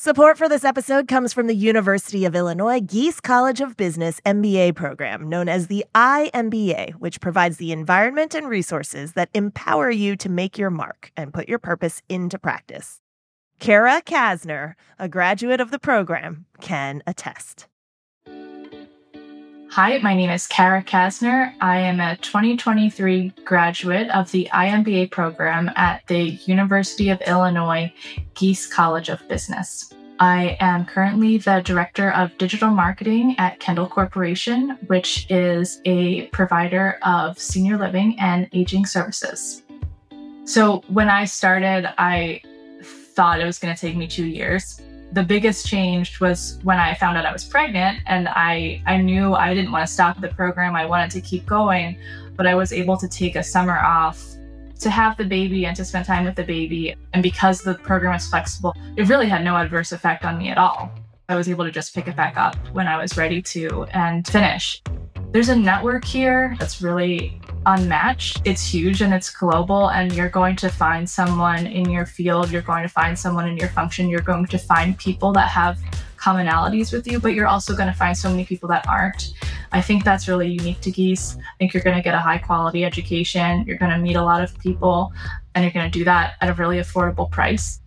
Support 0.03 0.37
for 0.37 0.49
this 0.49 0.65
episode 0.65 1.07
comes 1.07 1.31
from 1.31 1.47
the 1.47 1.55
University 1.55 2.25
of 2.25 2.35
Illinois 2.35 2.81
Gies 2.81 3.21
College 3.21 3.61
of 3.61 3.77
Business 3.77 4.19
MBA 4.25 4.75
program, 4.75 5.29
known 5.29 5.47
as 5.47 5.67
the 5.67 5.85
iMBA, 5.95 6.95
which 6.95 7.21
provides 7.21 7.55
the 7.55 7.71
environment 7.71 8.35
and 8.35 8.49
resources 8.49 9.13
that 9.13 9.29
empower 9.33 9.89
you 9.89 10.17
to 10.17 10.27
make 10.27 10.57
your 10.57 10.69
mark 10.69 11.13
and 11.15 11.33
put 11.33 11.47
your 11.47 11.57
purpose 11.57 12.01
into 12.09 12.37
practice. 12.37 12.99
Kara 13.61 14.01
Kasner, 14.01 14.73
a 14.99 15.07
graduate 15.07 15.61
of 15.61 15.71
the 15.71 15.79
program, 15.79 16.47
can 16.59 17.01
attest. 17.07 17.67
Hi, 19.73 19.97
my 20.03 20.13
name 20.13 20.29
is 20.29 20.45
Kara 20.45 20.83
Kasner. 20.83 21.51
I 21.59 21.79
am 21.79 21.99
a 21.99 22.15
2023 22.17 23.33
graduate 23.43 24.07
of 24.11 24.29
the 24.29 24.47
iMBA 24.53 25.09
program 25.09 25.71
at 25.75 26.05
the 26.05 26.37
University 26.45 27.09
of 27.09 27.19
Illinois 27.21 27.91
Gies 28.35 28.67
College 28.67 29.09
of 29.09 29.27
Business. 29.27 29.91
I 30.19 30.57
am 30.59 30.85
currently 30.85 31.39
the 31.39 31.61
director 31.65 32.11
of 32.11 32.37
digital 32.37 32.69
marketing 32.69 33.33
at 33.39 33.59
Kendal 33.59 33.89
Corporation, 33.89 34.77
which 34.85 35.25
is 35.31 35.81
a 35.85 36.27
provider 36.27 36.99
of 37.01 37.39
senior 37.39 37.79
living 37.79 38.15
and 38.19 38.47
aging 38.53 38.85
services. 38.85 39.63
So, 40.45 40.83
when 40.87 41.09
I 41.09 41.25
started, 41.25 41.91
I 41.97 42.43
thought 42.83 43.41
it 43.41 43.45
was 43.45 43.57
going 43.57 43.73
to 43.73 43.81
take 43.81 43.97
me 43.97 44.05
two 44.05 44.27
years 44.27 44.79
the 45.11 45.23
biggest 45.23 45.67
change 45.67 46.19
was 46.19 46.59
when 46.63 46.79
I 46.79 46.95
found 46.95 47.17
out 47.17 47.25
I 47.25 47.33
was 47.33 47.43
pregnant 47.43 47.99
and 48.07 48.27
I 48.29 48.81
I 48.85 48.97
knew 48.97 49.33
I 49.33 49.53
didn't 49.53 49.71
want 49.71 49.85
to 49.87 49.93
stop 49.93 50.19
the 50.19 50.29
program. 50.29 50.75
I 50.75 50.85
wanted 50.85 51.11
to 51.11 51.21
keep 51.21 51.45
going, 51.45 51.97
but 52.35 52.47
I 52.47 52.55
was 52.55 52.73
able 52.73 52.97
to 52.97 53.07
take 53.07 53.35
a 53.35 53.43
summer 53.43 53.77
off 53.77 54.23
to 54.79 54.89
have 54.89 55.15
the 55.17 55.25
baby 55.25 55.65
and 55.65 55.75
to 55.77 55.85
spend 55.85 56.05
time 56.05 56.25
with 56.25 56.35
the 56.35 56.43
baby. 56.43 56.95
And 57.13 57.23
because 57.23 57.61
the 57.61 57.75
program 57.75 58.13
was 58.13 58.27
flexible, 58.27 58.75
it 58.97 59.07
really 59.07 59.27
had 59.27 59.43
no 59.43 59.55
adverse 59.55 59.91
effect 59.91 60.25
on 60.25 60.37
me 60.37 60.49
at 60.49 60.57
all. 60.57 60.91
I 61.29 61.35
was 61.35 61.47
able 61.47 61.63
to 61.63 61.71
just 61.71 61.95
pick 61.95 62.07
it 62.07 62.15
back 62.15 62.37
up 62.37 62.55
when 62.73 62.87
I 62.87 62.97
was 63.01 63.15
ready 63.15 63.41
to 63.41 63.83
and 63.85 64.27
finish. 64.27 64.81
There's 65.31 65.49
a 65.49 65.55
network 65.55 66.03
here 66.05 66.55
that's 66.59 66.81
really 66.81 67.41
unmatched. 67.65 68.41
It's 68.45 68.65
huge 68.65 69.01
and 69.01 69.13
it's 69.13 69.29
global, 69.29 69.89
and 69.89 70.13
you're 70.13 70.29
going 70.29 70.55
to 70.57 70.69
find 70.69 71.09
someone 71.09 71.67
in 71.67 71.89
your 71.89 72.05
field, 72.05 72.51
you're 72.51 72.61
going 72.61 72.83
to 72.83 72.89
find 72.89 73.17
someone 73.17 73.47
in 73.47 73.57
your 73.57 73.69
function, 73.69 74.09
you're 74.09 74.21
going 74.21 74.47
to 74.47 74.57
find 74.57 74.97
people 74.97 75.31
that 75.33 75.49
have 75.49 75.79
commonalities 76.17 76.93
with 76.93 77.05
you, 77.05 77.19
but 77.19 77.33
you're 77.33 77.47
also 77.47 77.75
going 77.75 77.87
to 77.87 77.93
find 77.93 78.17
so 78.17 78.29
many 78.29 78.45
people 78.45 78.69
that 78.69 78.87
aren't. 78.87 79.33
I 79.71 79.81
think 79.81 80.03
that's 80.03 80.27
really 80.27 80.47
unique 80.47 80.79
to 80.81 80.91
Gies. 80.91 81.37
I 81.37 81.57
think 81.59 81.73
you're 81.73 81.83
going 81.83 81.97
to 81.97 82.01
get 82.01 82.15
a 82.15 82.19
high 82.19 82.37
quality 82.37 82.85
education, 82.85 83.65
you're 83.65 83.77
going 83.77 83.91
to 83.91 83.97
meet 83.97 84.15
a 84.15 84.23
lot 84.23 84.41
of 84.41 84.57
people, 84.59 85.11
and 85.55 85.63
you're 85.63 85.73
going 85.73 85.89
to 85.89 85.99
do 85.99 86.05
that 86.05 86.35
at 86.41 86.49
a 86.49 86.53
really 86.53 86.77
affordable 86.77 87.29
price. 87.29 87.81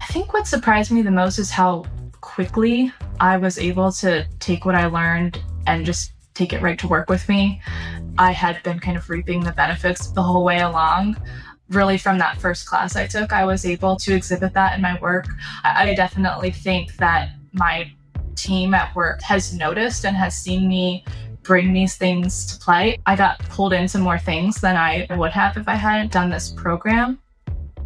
I 0.00 0.06
think 0.10 0.32
what 0.32 0.46
surprised 0.46 0.92
me 0.92 1.02
the 1.02 1.10
most 1.10 1.38
is 1.38 1.50
how 1.50 1.84
quickly 2.20 2.92
I 3.20 3.36
was 3.36 3.58
able 3.58 3.90
to 3.92 4.26
take 4.38 4.64
what 4.64 4.74
I 4.74 4.86
learned 4.86 5.42
and 5.66 5.84
just 5.84 6.12
take 6.38 6.52
it 6.52 6.62
right 6.62 6.78
to 6.78 6.86
work 6.86 7.10
with 7.10 7.28
me. 7.28 7.60
I 8.16 8.30
had 8.30 8.62
been 8.62 8.78
kind 8.78 8.96
of 8.96 9.10
reaping 9.10 9.42
the 9.42 9.52
benefits 9.52 10.12
the 10.12 10.22
whole 10.22 10.44
way 10.44 10.60
along. 10.60 11.16
Really, 11.70 11.98
from 11.98 12.16
that 12.18 12.38
first 12.38 12.66
class 12.66 12.96
I 12.96 13.06
took, 13.06 13.32
I 13.32 13.44
was 13.44 13.66
able 13.66 13.96
to 13.96 14.14
exhibit 14.14 14.54
that 14.54 14.74
in 14.76 14.80
my 14.80 14.98
work. 15.00 15.26
I 15.64 15.92
definitely 15.94 16.52
think 16.52 16.96
that 16.96 17.30
my 17.52 17.90
team 18.36 18.72
at 18.72 18.94
work 18.94 19.20
has 19.22 19.52
noticed 19.52 20.06
and 20.06 20.16
has 20.16 20.36
seen 20.36 20.68
me 20.68 21.04
bring 21.42 21.72
these 21.72 21.96
things 21.96 22.46
to 22.46 22.64
play. 22.64 22.98
I 23.06 23.16
got 23.16 23.38
pulled 23.40 23.72
into 23.72 23.98
more 23.98 24.18
things 24.18 24.60
than 24.60 24.76
I 24.76 25.06
would 25.10 25.32
have 25.32 25.56
if 25.56 25.66
I 25.66 25.74
hadn't 25.74 26.12
done 26.12 26.30
this 26.30 26.50
program. 26.50 27.18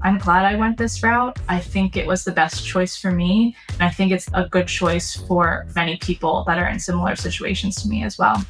I'm 0.02 0.18
glad 0.18 0.44
I 0.44 0.56
went 0.56 0.76
this 0.78 1.00
route. 1.02 1.38
I 1.48 1.60
think 1.60 1.96
it 1.96 2.06
was 2.06 2.24
the 2.24 2.32
best 2.32 2.66
choice 2.66 2.96
for 2.96 3.12
me. 3.12 3.54
And 3.74 3.82
I 3.82 3.90
think 3.90 4.10
it's 4.12 4.28
a 4.34 4.48
good 4.48 4.66
choice 4.66 5.14
for 5.16 5.66
many 5.74 5.96
people 5.96 6.44
that 6.46 6.58
are 6.58 6.68
in 6.68 6.80
similar 6.80 7.16
situations 7.16 7.76
to 7.82 7.88
me 7.88 8.02
as 8.02 8.18
well. 8.18 8.44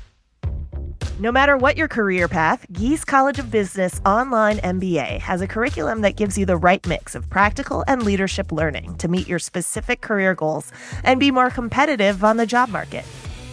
No 1.18 1.30
matter 1.30 1.58
what 1.58 1.76
your 1.76 1.88
career 1.88 2.26
path, 2.26 2.64
Gies 2.72 3.04
College 3.04 3.38
of 3.38 3.50
Business 3.50 4.00
Online 4.06 4.56
MBA 4.58 5.18
has 5.20 5.42
a 5.42 5.46
curriculum 5.46 6.00
that 6.00 6.16
gives 6.16 6.38
you 6.38 6.46
the 6.46 6.56
right 6.56 6.84
mix 6.86 7.14
of 7.14 7.28
practical 7.28 7.84
and 7.86 8.02
leadership 8.02 8.50
learning 8.50 8.96
to 8.96 9.08
meet 9.08 9.28
your 9.28 9.38
specific 9.38 10.00
career 10.00 10.34
goals 10.34 10.72
and 11.04 11.20
be 11.20 11.30
more 11.30 11.50
competitive 11.50 12.24
on 12.24 12.38
the 12.38 12.46
job 12.46 12.70
market. 12.70 13.04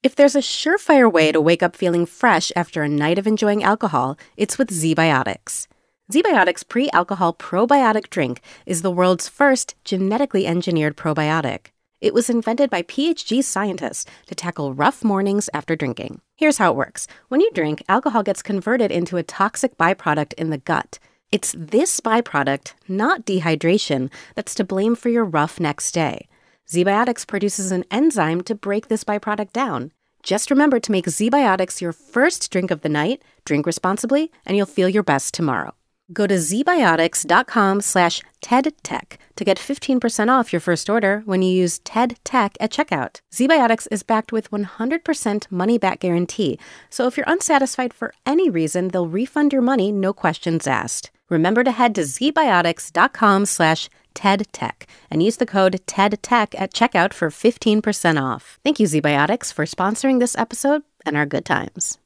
If 0.00 0.14
there's 0.14 0.36
a 0.36 0.40
surefire 0.40 1.10
way 1.12 1.32
to 1.32 1.40
wake 1.40 1.60
up 1.60 1.74
feeling 1.74 2.06
fresh 2.06 2.52
after 2.54 2.84
a 2.84 2.88
night 2.88 3.18
of 3.18 3.26
enjoying 3.26 3.64
alcohol, 3.64 4.16
it's 4.36 4.56
with 4.56 4.70
ZBiotics. 4.70 5.66
ZBiotics 6.12 6.68
pre 6.68 6.88
alcohol 6.90 7.34
probiotic 7.34 8.08
drink 8.08 8.40
is 8.64 8.82
the 8.82 8.92
world's 8.92 9.28
first 9.28 9.74
genetically 9.82 10.46
engineered 10.46 10.96
probiotic. 10.96 11.72
It 12.00 12.14
was 12.14 12.30
invented 12.30 12.70
by 12.70 12.82
PhD 12.82 13.42
scientists 13.42 14.06
to 14.26 14.36
tackle 14.36 14.72
rough 14.72 15.02
mornings 15.02 15.50
after 15.52 15.74
drinking. 15.74 16.20
Here's 16.36 16.58
how 16.58 16.70
it 16.70 16.76
works 16.76 17.08
when 17.26 17.40
you 17.40 17.50
drink, 17.50 17.82
alcohol 17.88 18.22
gets 18.22 18.40
converted 18.40 18.92
into 18.92 19.16
a 19.16 19.24
toxic 19.24 19.76
byproduct 19.76 20.32
in 20.34 20.50
the 20.50 20.58
gut. 20.58 21.00
It's 21.32 21.56
this 21.58 21.98
byproduct, 21.98 22.74
not 22.86 23.26
dehydration, 23.26 24.12
that's 24.36 24.54
to 24.54 24.64
blame 24.64 24.94
for 24.94 25.08
your 25.08 25.24
rough 25.24 25.58
next 25.58 25.90
day. 25.90 26.28
ZBiotics 26.70 27.26
produces 27.26 27.72
an 27.72 27.84
enzyme 27.90 28.42
to 28.42 28.54
break 28.54 28.88
this 28.88 29.02
byproduct 29.02 29.52
down. 29.52 29.90
Just 30.22 30.50
remember 30.50 30.78
to 30.78 30.92
make 30.92 31.06
ZBiotics 31.06 31.80
your 31.80 31.92
first 31.92 32.50
drink 32.50 32.70
of 32.70 32.82
the 32.82 32.90
night, 32.90 33.22
drink 33.46 33.64
responsibly, 33.64 34.30
and 34.44 34.54
you'll 34.54 34.66
feel 34.66 34.88
your 34.88 35.02
best 35.02 35.32
tomorrow. 35.32 35.74
Go 36.12 36.26
to 36.26 36.34
zbiotics.com 36.34 37.80
slash 37.80 38.22
TEDTech 38.42 39.16
to 39.36 39.44
get 39.44 39.58
15% 39.58 40.28
off 40.28 40.52
your 40.52 40.60
first 40.60 40.90
order 40.90 41.22
when 41.24 41.40
you 41.40 41.50
use 41.50 41.78
TEDTech 41.80 42.56
at 42.60 42.70
checkout. 42.70 43.20
ZBiotics 43.32 43.88
is 43.90 44.02
backed 44.02 44.32
with 44.32 44.50
100% 44.50 45.50
money-back 45.50 46.00
guarantee, 46.00 46.58
so 46.90 47.06
if 47.06 47.16
you're 47.16 47.24
unsatisfied 47.26 47.94
for 47.94 48.12
any 48.26 48.50
reason, 48.50 48.88
they'll 48.88 49.08
refund 49.08 49.54
your 49.54 49.62
money, 49.62 49.90
no 49.90 50.12
questions 50.12 50.66
asked. 50.66 51.10
Remember 51.30 51.62
to 51.62 51.72
head 51.72 51.94
to 51.94 52.02
zbiotics.com 52.02 53.46
slash 53.46 53.90
TEDTech 54.18 54.82
and 55.10 55.22
use 55.22 55.36
the 55.36 55.46
code 55.46 55.80
TEDTech 55.86 56.54
at 56.58 56.74
checkout 56.74 57.12
for 57.12 57.30
15% 57.30 58.20
off. 58.20 58.58
Thank 58.64 58.80
you, 58.80 58.86
ZBiotics, 58.86 59.52
for 59.52 59.64
sponsoring 59.64 60.18
this 60.18 60.36
episode 60.36 60.82
and 61.06 61.16
our 61.16 61.24
good 61.24 61.44
times. 61.44 61.98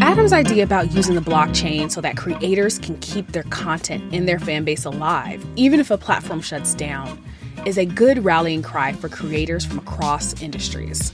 Adam's 0.00 0.32
idea 0.32 0.64
about 0.64 0.92
using 0.92 1.14
the 1.14 1.20
blockchain 1.20 1.90
so 1.90 2.00
that 2.00 2.16
creators 2.16 2.78
can 2.80 2.98
keep 2.98 3.30
their 3.30 3.44
content 3.44 4.12
in 4.12 4.26
their 4.26 4.40
fan 4.40 4.64
base 4.64 4.84
alive, 4.84 5.46
even 5.54 5.78
if 5.78 5.92
a 5.92 5.98
platform 5.98 6.40
shuts 6.40 6.74
down, 6.74 7.22
is 7.64 7.78
a 7.78 7.84
good 7.84 8.24
rallying 8.24 8.62
cry 8.62 8.92
for 8.92 9.08
creators 9.08 9.64
from 9.64 9.78
across 9.78 10.40
industries. 10.42 11.12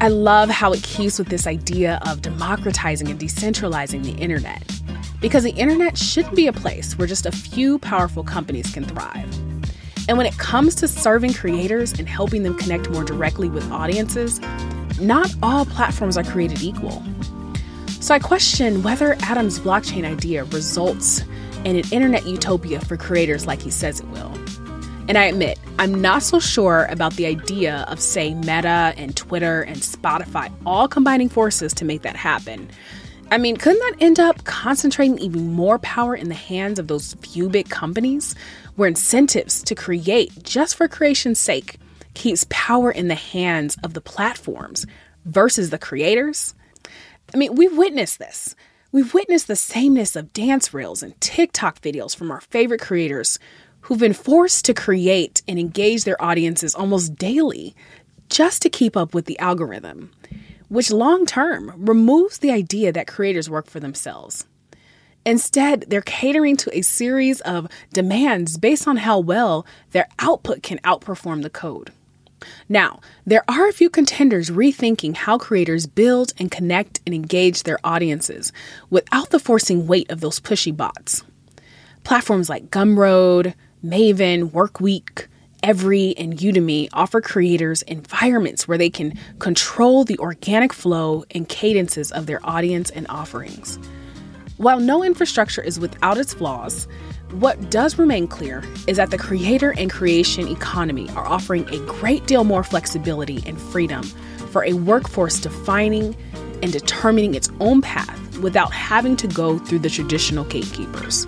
I 0.00 0.08
love 0.08 0.50
how 0.50 0.72
it 0.72 0.82
keeps 0.82 1.18
with 1.18 1.28
this 1.28 1.46
idea 1.46 2.00
of 2.06 2.22
democratizing 2.22 3.08
and 3.08 3.20
decentralizing 3.20 4.02
the 4.02 4.12
internet. 4.12 4.75
Because 5.20 5.44
the 5.44 5.50
internet 5.50 5.96
shouldn't 5.96 6.36
be 6.36 6.46
a 6.46 6.52
place 6.52 6.98
where 6.98 7.06
just 7.06 7.26
a 7.26 7.32
few 7.32 7.78
powerful 7.78 8.22
companies 8.22 8.72
can 8.72 8.84
thrive. 8.84 9.32
And 10.08 10.16
when 10.16 10.26
it 10.26 10.36
comes 10.38 10.74
to 10.76 10.88
serving 10.88 11.34
creators 11.34 11.98
and 11.98 12.08
helping 12.08 12.42
them 12.42 12.56
connect 12.56 12.90
more 12.90 13.04
directly 13.04 13.48
with 13.48 13.70
audiences, 13.72 14.40
not 15.00 15.34
all 15.42 15.64
platforms 15.66 16.16
are 16.16 16.24
created 16.24 16.62
equal. 16.62 17.02
So 18.00 18.14
I 18.14 18.18
question 18.18 18.82
whether 18.82 19.16
Adam's 19.22 19.58
blockchain 19.58 20.04
idea 20.04 20.44
results 20.44 21.22
in 21.64 21.76
an 21.76 21.84
internet 21.90 22.26
utopia 22.26 22.80
for 22.80 22.96
creators 22.96 23.46
like 23.46 23.60
he 23.60 23.70
says 23.70 23.98
it 23.98 24.06
will. 24.08 24.32
And 25.08 25.18
I 25.18 25.24
admit, 25.24 25.58
I'm 25.78 26.00
not 26.00 26.22
so 26.22 26.38
sure 26.40 26.86
about 26.90 27.14
the 27.14 27.26
idea 27.26 27.84
of, 27.88 28.00
say, 28.00 28.34
Meta 28.34 28.94
and 28.96 29.16
Twitter 29.16 29.62
and 29.62 29.76
Spotify 29.76 30.52
all 30.64 30.88
combining 30.88 31.28
forces 31.28 31.72
to 31.74 31.84
make 31.84 32.02
that 32.02 32.16
happen. 32.16 32.68
I 33.28 33.38
mean, 33.38 33.56
couldn't 33.56 33.80
that 33.80 34.04
end 34.04 34.20
up 34.20 34.44
concentrating 34.44 35.18
even 35.18 35.52
more 35.52 35.80
power 35.80 36.14
in 36.14 36.28
the 36.28 36.34
hands 36.34 36.78
of 36.78 36.86
those 36.86 37.14
few 37.14 37.48
big 37.48 37.68
companies 37.68 38.36
where 38.76 38.88
incentives 38.88 39.64
to 39.64 39.74
create 39.74 40.32
just 40.44 40.76
for 40.76 40.86
creation's 40.86 41.40
sake 41.40 41.78
keeps 42.14 42.46
power 42.48 42.90
in 42.90 43.08
the 43.08 43.16
hands 43.16 43.76
of 43.82 43.94
the 43.94 44.00
platforms 44.00 44.86
versus 45.24 45.70
the 45.70 45.78
creators? 45.78 46.54
I 47.34 47.36
mean, 47.36 47.56
we've 47.56 47.76
witnessed 47.76 48.20
this. 48.20 48.54
We've 48.92 49.12
witnessed 49.12 49.48
the 49.48 49.56
sameness 49.56 50.14
of 50.14 50.32
dance 50.32 50.72
reels 50.72 51.02
and 51.02 51.20
TikTok 51.20 51.80
videos 51.80 52.14
from 52.14 52.30
our 52.30 52.40
favorite 52.40 52.80
creators 52.80 53.40
who've 53.82 53.98
been 53.98 54.12
forced 54.12 54.64
to 54.66 54.74
create 54.74 55.42
and 55.48 55.58
engage 55.58 56.04
their 56.04 56.20
audiences 56.22 56.76
almost 56.76 57.16
daily 57.16 57.74
just 58.28 58.62
to 58.62 58.70
keep 58.70 58.96
up 58.96 59.14
with 59.14 59.26
the 59.26 59.38
algorithm, 59.40 60.12
which 60.68 60.90
long 60.90 61.26
term 61.26 61.72
removes 61.76 62.38
the 62.38 62.50
idea 62.50 62.92
that 62.92 63.06
creators 63.06 63.50
work 63.50 63.66
for 63.66 63.80
themselves. 63.80 64.46
Instead, 65.24 65.86
they're 65.88 66.02
catering 66.02 66.56
to 66.56 66.76
a 66.76 66.82
series 66.82 67.40
of 67.40 67.66
demands 67.92 68.58
based 68.58 68.86
on 68.86 68.98
how 68.98 69.18
well 69.18 69.66
their 69.90 70.06
output 70.20 70.62
can 70.62 70.78
outperform 70.78 71.42
the 71.42 71.50
code. 71.50 71.90
Now, 72.68 73.00
there 73.24 73.44
are 73.48 73.68
a 73.68 73.72
few 73.72 73.90
contenders 73.90 74.50
rethinking 74.50 75.16
how 75.16 75.38
creators 75.38 75.86
build 75.86 76.32
and 76.38 76.50
connect 76.50 77.00
and 77.06 77.14
engage 77.14 77.62
their 77.62 77.78
audiences 77.82 78.52
without 78.88 79.30
the 79.30 79.40
forcing 79.40 79.86
weight 79.86 80.10
of 80.10 80.20
those 80.20 80.38
pushy 80.38 80.76
bots. 80.76 81.24
Platforms 82.04 82.48
like 82.48 82.70
Gumroad, 82.70 83.54
Maven, 83.84 84.50
Workweek, 84.50 85.26
Every, 85.66 86.16
and 86.16 86.38
Udemy 86.38 86.88
offer 86.92 87.20
creators 87.20 87.82
environments 87.82 88.68
where 88.68 88.78
they 88.78 88.88
can 88.88 89.18
control 89.40 90.04
the 90.04 90.16
organic 90.20 90.72
flow 90.72 91.24
and 91.32 91.48
cadences 91.48 92.12
of 92.12 92.26
their 92.26 92.38
audience 92.44 92.88
and 92.90 93.04
offerings. 93.08 93.76
While 94.58 94.78
no 94.78 95.02
infrastructure 95.02 95.60
is 95.60 95.80
without 95.80 96.18
its 96.18 96.34
flaws, 96.34 96.86
what 97.32 97.68
does 97.68 97.98
remain 97.98 98.28
clear 98.28 98.62
is 98.86 98.96
that 98.98 99.10
the 99.10 99.18
creator 99.18 99.74
and 99.76 99.90
creation 99.90 100.46
economy 100.46 101.10
are 101.16 101.26
offering 101.26 101.68
a 101.70 101.84
great 101.86 102.28
deal 102.28 102.44
more 102.44 102.62
flexibility 102.62 103.42
and 103.44 103.60
freedom 103.60 104.04
for 104.52 104.64
a 104.64 104.74
workforce 104.74 105.40
defining 105.40 106.14
and 106.62 106.72
determining 106.72 107.34
its 107.34 107.50
own 107.58 107.82
path 107.82 108.38
without 108.38 108.72
having 108.72 109.16
to 109.16 109.26
go 109.26 109.58
through 109.58 109.80
the 109.80 109.90
traditional 109.90 110.44
gatekeepers. 110.44 111.26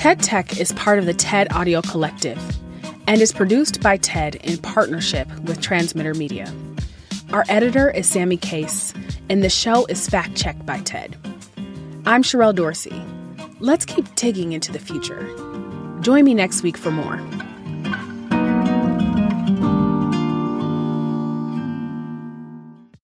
TED 0.00 0.22
Tech 0.22 0.58
is 0.58 0.72
part 0.72 0.98
of 0.98 1.04
the 1.04 1.12
TED 1.12 1.52
Audio 1.52 1.82
Collective 1.82 2.40
and 3.06 3.20
is 3.20 3.32
produced 3.32 3.82
by 3.82 3.98
TED 3.98 4.36
in 4.36 4.56
partnership 4.56 5.28
with 5.40 5.60
Transmitter 5.60 6.14
Media. 6.14 6.50
Our 7.34 7.44
editor 7.50 7.90
is 7.90 8.08
Sammy 8.08 8.38
Case, 8.38 8.94
and 9.28 9.44
the 9.44 9.50
show 9.50 9.84
is 9.90 10.08
fact 10.08 10.36
checked 10.36 10.64
by 10.64 10.78
TED. 10.78 11.18
I'm 12.06 12.22
Sherelle 12.22 12.54
Dorsey. 12.54 12.98
Let's 13.58 13.84
keep 13.84 14.14
digging 14.14 14.52
into 14.52 14.72
the 14.72 14.78
future. 14.78 15.28
Join 16.00 16.24
me 16.24 16.32
next 16.32 16.62
week 16.62 16.78
for 16.78 16.90
more. 16.90 17.20